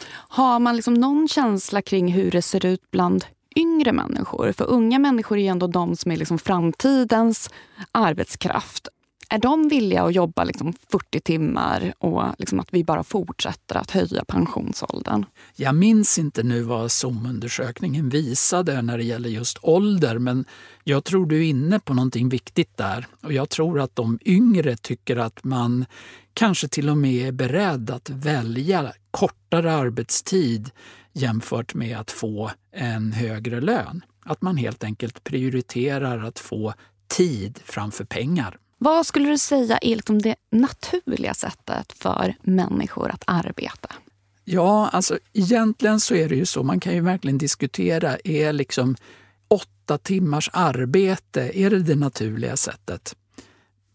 Har 0.09 0.59
man 0.59 0.76
liksom 0.76 0.93
någon 0.93 1.28
känsla 1.28 1.82
kring 1.82 2.07
hur 2.14 2.32
det 2.32 2.41
ser 2.41 2.66
ut 2.66 2.91
bland 2.91 3.26
yngre 3.56 3.91
människor? 3.91 4.51
För 4.51 4.70
unga 4.70 4.99
människor 4.99 5.38
är 5.38 5.51
ändå 5.51 5.68
de 5.68 5.95
som 5.95 6.12
är 6.12 6.18
liksom 6.18 6.39
framtidens 6.39 7.49
arbetskraft. 7.91 8.88
Är 9.30 9.39
de 9.39 9.68
villiga 9.68 10.04
att 10.04 10.16
jobba 10.16 10.43
liksom 10.43 10.74
40 10.91 11.20
timmar 11.20 11.93
och 11.97 12.24
liksom 12.38 12.60
att 12.60 12.74
vi 12.74 12.84
bara 12.84 13.04
fortsätter 13.04 13.76
att 13.76 13.91
höja 13.91 14.26
pensionsåldern? 14.26 15.26
Jag 15.56 15.76
minns 15.76 16.20
inte 16.20 16.43
nu 16.43 16.62
vad 16.62 16.91
SOM-undersökningen 16.91 18.10
visade 18.10 18.82
när 18.82 18.97
det 18.97 19.04
gäller 19.04 19.30
just 19.30 19.58
ålder 19.62 20.18
men 20.18 20.45
jag 20.84 21.04
tror 21.04 21.26
du 21.26 21.38
är 21.38 21.49
inne 21.49 21.80
på 21.80 21.93
någonting 21.93 22.30
viktigt 22.30 22.78
där. 22.78 23.08
Och 23.22 23.34
jag 23.34 23.49
tror 23.49 23.80
att 23.80 23.95
de 23.95 24.20
yngre 24.26 24.76
tycker 24.78 25.18
att 25.18 25.43
man 25.43 25.86
kanske 26.34 26.68
till 26.68 26.89
och 26.89 26.97
med 26.97 27.28
är 27.28 27.32
beredd 27.32 27.89
att 27.89 28.10
välja 28.10 28.93
kortare 29.12 29.74
arbetstid 29.74 30.72
jämfört 31.14 31.74
med 31.74 31.97
att 31.97 32.11
få 32.11 32.51
en 32.72 33.11
högre 33.11 33.61
lön. 33.61 34.01
Att 34.26 34.41
man 34.41 34.57
helt 34.57 34.84
enkelt 34.84 35.24
prioriterar 35.24 36.24
att 36.24 36.39
få 36.39 36.74
tid 37.07 37.59
framför 37.66 38.05
pengar. 38.05 38.57
Vad 38.78 39.05
skulle 39.05 39.30
du 39.30 39.38
säga 39.38 39.78
är 39.82 39.95
liksom 39.95 40.22
det 40.22 40.36
naturliga 40.51 41.34
sättet 41.34 41.93
för 41.93 42.36
människor 42.41 43.09
att 43.11 43.24
arbeta? 43.28 43.89
Ja, 44.45 44.89
alltså 44.89 45.20
egentligen 45.34 45.99
så 45.99 46.16
är 46.16 46.30
det 46.30 46.36
ju 46.36 46.45
så. 46.45 46.64
Man 46.64 46.80
kan 46.80 46.93
ju 46.93 47.01
verkligen 47.01 47.38
diskutera. 47.38 48.18
Är 48.24 48.53
liksom 48.53 48.95
åtta 49.47 49.97
timmars 49.97 50.49
arbete, 50.53 51.51
är 51.59 51.70
det 51.70 51.80
det 51.80 51.95
naturliga 51.95 52.57
sättet? 52.57 53.16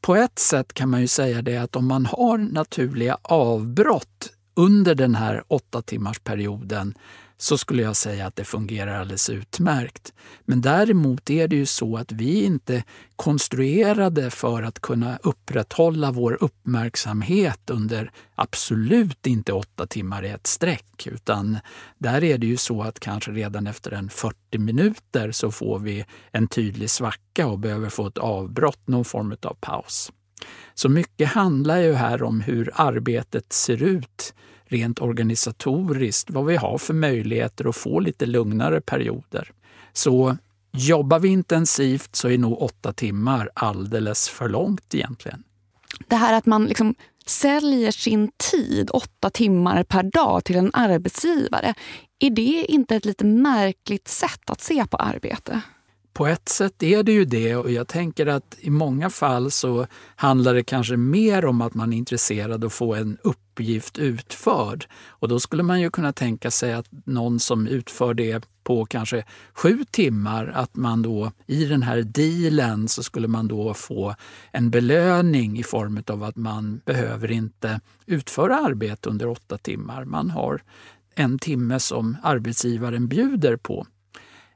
På 0.00 0.16
ett 0.16 0.38
sätt 0.38 0.74
kan 0.74 0.90
man 0.90 1.00
ju 1.00 1.06
säga 1.06 1.42
det 1.42 1.56
att 1.56 1.76
om 1.76 1.86
man 1.86 2.06
har 2.06 2.38
naturliga 2.38 3.18
avbrott 3.22 4.32
under 4.58 4.94
den 4.94 5.14
här 5.14 5.44
åtta 5.48 5.82
timmars 5.82 6.18
perioden 6.18 6.94
så 7.36 7.58
skulle 7.58 7.82
jag 7.82 7.96
säga 7.96 8.26
att 8.26 8.36
det 8.36 8.44
fungerar 8.44 9.00
alldeles 9.00 9.30
utmärkt. 9.30 10.12
Men 10.44 10.60
däremot 10.60 11.30
är 11.30 11.48
det 11.48 11.56
ju 11.56 11.66
så 11.66 11.96
att 11.96 12.12
vi 12.12 12.44
inte 12.44 12.84
konstruerade 13.16 14.30
för 14.30 14.62
att 14.62 14.80
kunna 14.80 15.18
upprätthålla 15.22 16.10
vår 16.10 16.38
uppmärksamhet 16.40 17.70
under 17.70 18.10
absolut 18.34 19.26
inte 19.26 19.52
åtta 19.52 19.86
timmar 19.86 20.24
i 20.24 20.28
ett 20.28 20.46
streck. 20.46 21.06
Utan 21.06 21.58
där 21.98 22.24
är 22.24 22.38
det 22.38 22.46
ju 22.46 22.56
så 22.56 22.82
att 22.82 23.00
kanske 23.00 23.30
redan 23.30 23.66
efter 23.66 23.90
en 23.90 24.08
40 24.08 24.58
minuter 24.58 25.32
så 25.32 25.50
får 25.50 25.78
vi 25.78 26.04
en 26.32 26.48
tydlig 26.48 26.90
svacka 26.90 27.46
och 27.46 27.58
behöver 27.58 27.88
få 27.88 28.06
ett 28.06 28.18
avbrott, 28.18 28.88
någon 28.88 29.04
form 29.04 29.36
av 29.42 29.56
paus. 29.60 30.12
Så 30.74 30.88
mycket 30.88 31.28
handlar 31.28 31.78
ju 31.78 31.92
här 31.92 32.22
om 32.22 32.40
hur 32.40 32.70
arbetet 32.74 33.52
ser 33.52 33.82
ut 33.82 34.34
rent 34.68 35.00
organisatoriskt, 35.00 36.30
vad 36.30 36.46
vi 36.46 36.56
har 36.56 36.78
för 36.78 36.94
möjligheter 36.94 37.68
att 37.68 37.76
få 37.76 38.00
lite 38.00 38.26
lugnare 38.26 38.80
perioder. 38.80 39.52
Så 39.92 40.36
jobbar 40.72 41.18
vi 41.18 41.28
intensivt 41.28 42.16
så 42.16 42.28
är 42.28 42.38
nog 42.38 42.62
åtta 42.62 42.92
timmar 42.92 43.50
alldeles 43.54 44.28
för 44.28 44.48
långt 44.48 44.94
egentligen. 44.94 45.42
Det 46.08 46.16
här 46.16 46.34
att 46.34 46.46
man 46.46 46.64
liksom 46.64 46.94
säljer 47.26 47.90
sin 47.90 48.30
tid 48.50 48.90
åtta 48.92 49.30
timmar 49.30 49.84
per 49.84 50.02
dag 50.02 50.44
till 50.44 50.56
en 50.56 50.70
arbetsgivare. 50.72 51.74
Är 52.18 52.30
det 52.30 52.66
inte 52.68 52.96
ett 52.96 53.04
lite 53.04 53.24
märkligt 53.24 54.08
sätt 54.08 54.50
att 54.50 54.60
se 54.60 54.86
på 54.86 54.96
arbete? 54.96 55.60
På 56.18 56.26
ett 56.26 56.48
sätt 56.48 56.82
är 56.82 57.02
det 57.02 57.12
ju 57.12 57.24
det 57.24 57.56
och 57.56 57.70
jag 57.70 57.88
tänker 57.88 58.26
att 58.26 58.56
i 58.60 58.70
många 58.70 59.10
fall 59.10 59.50
så 59.50 59.86
handlar 60.16 60.54
det 60.54 60.62
kanske 60.62 60.96
mer 60.96 61.44
om 61.44 61.60
att 61.60 61.74
man 61.74 61.92
är 61.92 61.96
intresserad 61.96 62.64
av 62.64 62.66
att 62.66 62.72
få 62.72 62.94
en 62.94 63.18
uppgift 63.22 63.98
utförd. 63.98 64.86
Och 65.08 65.28
då 65.28 65.40
skulle 65.40 65.62
man 65.62 65.80
ju 65.80 65.90
kunna 65.90 66.12
tänka 66.12 66.50
sig 66.50 66.72
att 66.72 66.86
någon 67.04 67.40
som 67.40 67.66
utför 67.66 68.14
det 68.14 68.48
på 68.64 68.86
kanske 68.86 69.24
sju 69.54 69.84
timmar, 69.90 70.52
att 70.54 70.76
man 70.76 71.02
då 71.02 71.32
i 71.46 71.64
den 71.64 71.82
här 71.82 72.02
dealen 72.02 72.88
så 72.88 73.02
skulle 73.02 73.28
man 73.28 73.48
då 73.48 73.74
få 73.74 74.14
en 74.52 74.70
belöning 74.70 75.58
i 75.58 75.62
form 75.62 76.02
av 76.06 76.22
att 76.22 76.36
man 76.36 76.80
behöver 76.84 77.30
inte 77.32 77.80
utföra 78.06 78.56
arbete 78.56 79.08
under 79.08 79.28
åtta 79.28 79.58
timmar. 79.58 80.04
Man 80.04 80.30
har 80.30 80.62
en 81.14 81.38
timme 81.38 81.80
som 81.80 82.16
arbetsgivaren 82.22 83.08
bjuder 83.08 83.56
på. 83.56 83.86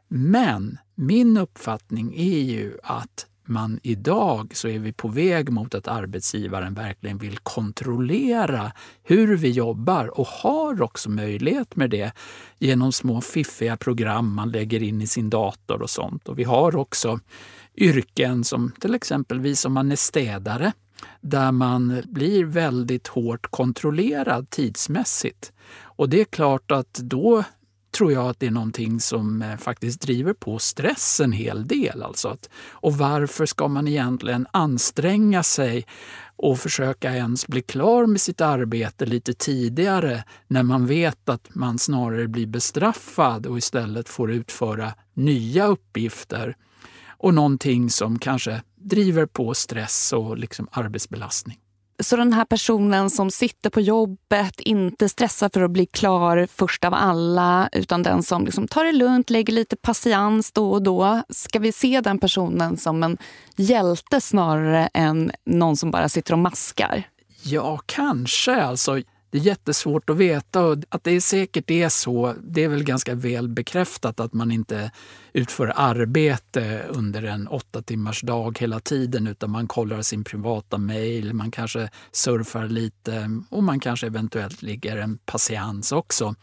Men 0.08 0.78
min 1.02 1.36
uppfattning 1.36 2.14
är 2.16 2.40
ju 2.40 2.78
att 2.82 3.26
man 3.44 3.80
idag 3.82 4.52
så 4.54 4.68
är 4.68 4.78
vi 4.78 4.92
på 4.92 5.08
väg 5.08 5.50
mot 5.50 5.74
att 5.74 5.88
arbetsgivaren 5.88 6.74
verkligen 6.74 7.18
vill 7.18 7.38
kontrollera 7.38 8.72
hur 9.02 9.36
vi 9.36 9.50
jobbar 9.50 10.18
och 10.20 10.26
har 10.26 10.82
också 10.82 11.10
möjlighet 11.10 11.76
med 11.76 11.90
det 11.90 12.12
genom 12.58 12.92
små 12.92 13.20
fiffiga 13.20 13.76
program 13.76 14.34
man 14.34 14.50
lägger 14.50 14.82
in 14.82 15.02
i 15.02 15.06
sin 15.06 15.30
dator 15.30 15.82
och 15.82 15.90
sånt. 15.90 16.28
Och 16.28 16.38
vi 16.38 16.44
har 16.44 16.76
också 16.76 17.20
yrken 17.76 18.44
som 18.44 18.72
till 18.80 18.94
exempel 18.94 19.40
vi 19.40 19.56
som 19.56 19.72
man 19.72 19.92
är 19.92 19.96
städare 19.96 20.72
där 21.20 21.52
man 21.52 22.02
blir 22.04 22.44
väldigt 22.44 23.06
hårt 23.06 23.46
kontrollerad 23.50 24.50
tidsmässigt. 24.50 25.52
Och 25.80 26.08
det 26.08 26.20
är 26.20 26.24
klart 26.24 26.70
att 26.70 26.94
då 26.94 27.44
tror 27.92 28.12
jag 28.12 28.26
att 28.28 28.40
det 28.40 28.46
är 28.46 28.50
någonting 28.50 29.00
som 29.00 29.42
eh, 29.42 29.56
faktiskt 29.56 30.00
driver 30.00 30.32
på 30.32 30.58
stress 30.58 31.20
en 31.20 31.32
hel 31.32 31.66
del. 31.66 32.02
Alltså 32.02 32.28
att, 32.28 32.48
och 32.70 32.98
varför 32.98 33.46
ska 33.46 33.68
man 33.68 33.88
egentligen 33.88 34.46
anstränga 34.50 35.42
sig 35.42 35.86
och 36.36 36.58
försöka 36.58 37.14
ens 37.14 37.46
bli 37.46 37.62
klar 37.62 38.06
med 38.06 38.20
sitt 38.20 38.40
arbete 38.40 39.06
lite 39.06 39.32
tidigare 39.32 40.24
när 40.48 40.62
man 40.62 40.86
vet 40.86 41.28
att 41.28 41.54
man 41.54 41.78
snarare 41.78 42.28
blir 42.28 42.46
bestraffad 42.46 43.46
och 43.46 43.58
istället 43.58 44.08
får 44.08 44.32
utföra 44.32 44.94
nya 45.14 45.66
uppgifter 45.66 46.56
och 47.08 47.34
någonting 47.34 47.90
som 47.90 48.18
kanske 48.18 48.62
driver 48.76 49.26
på 49.26 49.54
stress 49.54 50.12
och 50.12 50.38
liksom 50.38 50.68
arbetsbelastning. 50.70 51.61
Så 52.02 52.16
den 52.16 52.32
här 52.32 52.44
personen 52.44 53.10
som 53.10 53.30
sitter 53.30 53.70
på 53.70 53.80
jobbet, 53.80 54.60
inte 54.60 55.08
stressar 55.08 55.50
för 55.52 55.62
att 55.62 55.70
bli 55.70 55.86
klar 55.86 56.48
först 56.54 56.84
av 56.84 56.94
alla 56.94 57.68
utan 57.72 58.02
den 58.02 58.22
som 58.22 58.44
liksom 58.44 58.68
tar 58.68 58.84
det 58.84 58.92
lugnt, 58.92 59.30
lägger 59.30 59.52
lite 59.52 59.76
patiens 59.76 60.52
då 60.52 60.72
och 60.72 60.82
då. 60.82 61.22
Ska 61.28 61.58
vi 61.58 61.72
se 61.72 62.00
den 62.00 62.18
personen 62.18 62.76
som 62.76 63.02
en 63.02 63.18
hjälte 63.56 64.20
snarare 64.20 64.88
än 64.94 65.32
någon 65.46 65.76
som 65.76 65.90
bara 65.90 66.08
sitter 66.08 66.32
och 66.32 66.38
maskar? 66.38 67.02
Ja, 67.42 67.80
kanske. 67.86 68.62
Alltså, 68.62 69.00
det 69.32 69.38
är 69.38 69.42
jättesvårt 69.42 70.10
att 70.10 70.16
veta 70.16 70.64
och 70.64 70.76
att 70.88 71.04
det 71.04 71.20
säkert 71.20 71.70
är 71.70 71.88
så, 71.88 72.34
det 72.42 72.64
är 72.64 72.68
väl 72.68 72.84
ganska 72.84 73.14
väl 73.14 73.48
bekräftat 73.48 74.20
att 74.20 74.32
man 74.32 74.50
inte 74.50 74.90
utför 75.32 75.72
arbete 75.76 76.86
under 76.88 77.22
en 77.22 77.48
åtta 77.48 77.82
timmars 77.82 78.20
dag 78.20 78.58
hela 78.58 78.80
tiden 78.80 79.26
utan 79.26 79.50
man 79.50 79.68
kollar 79.68 80.02
sin 80.02 80.24
privata 80.24 80.78
mejl, 80.78 81.34
man 81.34 81.50
kanske 81.50 81.88
surfar 82.12 82.68
lite 82.68 83.30
och 83.50 83.62
man 83.62 83.80
kanske 83.80 84.06
eventuellt 84.06 84.62
ligger 84.62 84.96
en 84.96 85.18
patiens 85.26 85.92
också. 85.92 86.34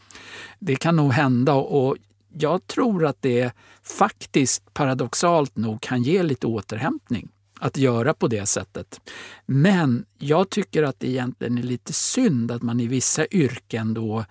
Det 0.58 0.76
kan 0.76 0.96
nog 0.96 1.12
hända 1.12 1.54
och 1.54 1.96
jag 2.32 2.66
tror 2.66 3.06
att 3.06 3.22
det 3.22 3.52
faktiskt 3.82 4.74
paradoxalt 4.74 5.56
nog 5.56 5.80
kan 5.80 6.02
ge 6.02 6.22
lite 6.22 6.46
återhämtning 6.46 7.28
att 7.60 7.76
göra 7.76 8.14
på 8.14 8.28
det 8.28 8.46
sättet. 8.46 9.00
Men 9.46 10.04
jag 10.18 10.50
tycker 10.50 10.82
att 10.82 11.00
det 11.00 11.08
egentligen 11.08 11.58
är 11.58 11.62
lite 11.62 11.92
synd 11.92 12.50
att 12.50 12.62
man 12.62 12.80
i 12.80 12.86
vissa 12.86 13.26
yrken 13.26 13.94
då 13.94 14.24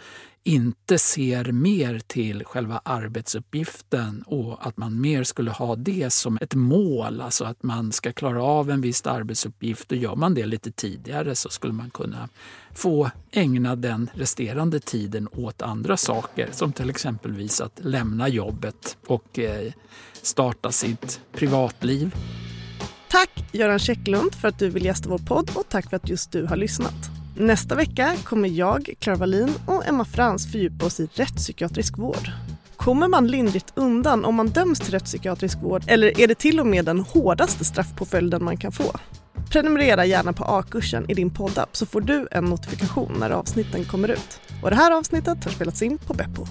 inte 0.44 0.98
ser 0.98 1.52
mer 1.52 2.00
till 2.08 2.44
själva 2.46 2.82
arbetsuppgiften 2.86 4.24
och 4.28 4.68
att 4.68 4.78
man 4.78 5.02
mer 5.02 5.24
skulle 5.24 5.52
ha 5.52 5.76
det 5.76 6.14
som 6.14 6.38
ett 6.42 6.56
mål, 6.56 7.22
alltså 7.22 7.46
att 7.46 7.64
man 7.64 7.92
ska 7.92 8.14
klara 8.14 8.44
av 8.44 8.70
en 8.70 8.82
viss 8.82 9.06
arbetsuppgift 9.06 9.92
och 9.92 9.98
gör 9.98 10.16
man 10.16 10.34
det 10.34 10.46
lite 10.46 10.72
tidigare 10.72 11.36
så 11.36 11.50
skulle 11.50 11.74
man 11.74 11.90
kunna 11.90 12.30
få 12.76 13.12
ägna 13.32 13.76
den 13.76 14.10
resterande 14.14 14.80
tiden 14.80 15.28
åt 15.32 15.62
andra 15.62 15.98
saker 15.98 16.50
som 16.52 16.74
till 16.74 16.90
exempelvis 16.90 17.62
att 17.62 17.80
lämna 17.84 18.28
jobbet 18.28 18.98
och 19.08 19.40
eh, 19.40 19.74
starta 20.22 20.72
sitt 20.72 21.22
privatliv. 21.32 22.16
Tack 23.12 23.30
Göran 23.52 23.80
Käcklund 23.80 24.36
för 24.36 24.48
att 24.48 24.60
du 24.60 24.70
vill 24.70 24.86
gästa 24.86 25.10
vår 25.10 25.18
podd 25.18 25.52
och 25.56 25.70
tack 25.70 25.90
för 25.90 25.98
att 25.98 26.10
just 26.10 26.32
du 26.32 26.46
har 26.46 26.56
lyssnat. 26.56 26.94
Nästa 27.38 27.76
vecka 27.76 28.16
kommer 28.24 28.50
jag, 28.50 28.90
Clara 29.00 29.18
Wallin 29.18 29.54
och 29.66 29.88
Emma 29.88 30.06
Frans 30.06 30.52
fördjupa 30.52 30.86
oss 30.86 31.00
i 31.00 31.10
rättspsykiatrisk 31.14 31.98
vård. 31.98 32.32
Kommer 32.76 33.08
man 33.08 33.28
lindrigt 33.28 33.74
undan 33.76 34.26
om 34.26 34.36
man 34.36 34.48
döms 34.48 34.80
till 34.80 34.92
rättspsykiatrisk 34.92 35.58
vård 35.62 35.84
eller 35.88 36.20
är 36.20 36.28
det 36.28 36.36
till 36.36 36.60
och 36.60 36.68
med 36.68 36.86
den 36.86 37.00
hårdaste 37.00 37.66
straffpåföljden 37.66 38.44
man 38.44 38.58
kan 38.58 38.72
få? 38.72 38.92
Prenumerera 39.52 40.06
gärna 40.06 40.34
på 40.34 40.44
A-kursen 40.44 41.10
i 41.10 41.14
din 41.14 41.30
poddapp 41.30 41.76
så 41.76 41.86
får 41.86 42.02
du 42.02 42.28
en 42.32 42.46
notifikation 42.46 43.16
när 43.20 43.30
avsnitten 43.30 43.86
kommer 43.86 44.08
ut. 44.12 44.40
Och 44.64 44.70
det 44.70 44.76
här 44.76 44.92
avsnittet 44.92 45.44
har 45.44 45.52
spelats 45.52 45.82
in 45.82 45.98
på 45.98 46.14
Beppo. 46.14 46.46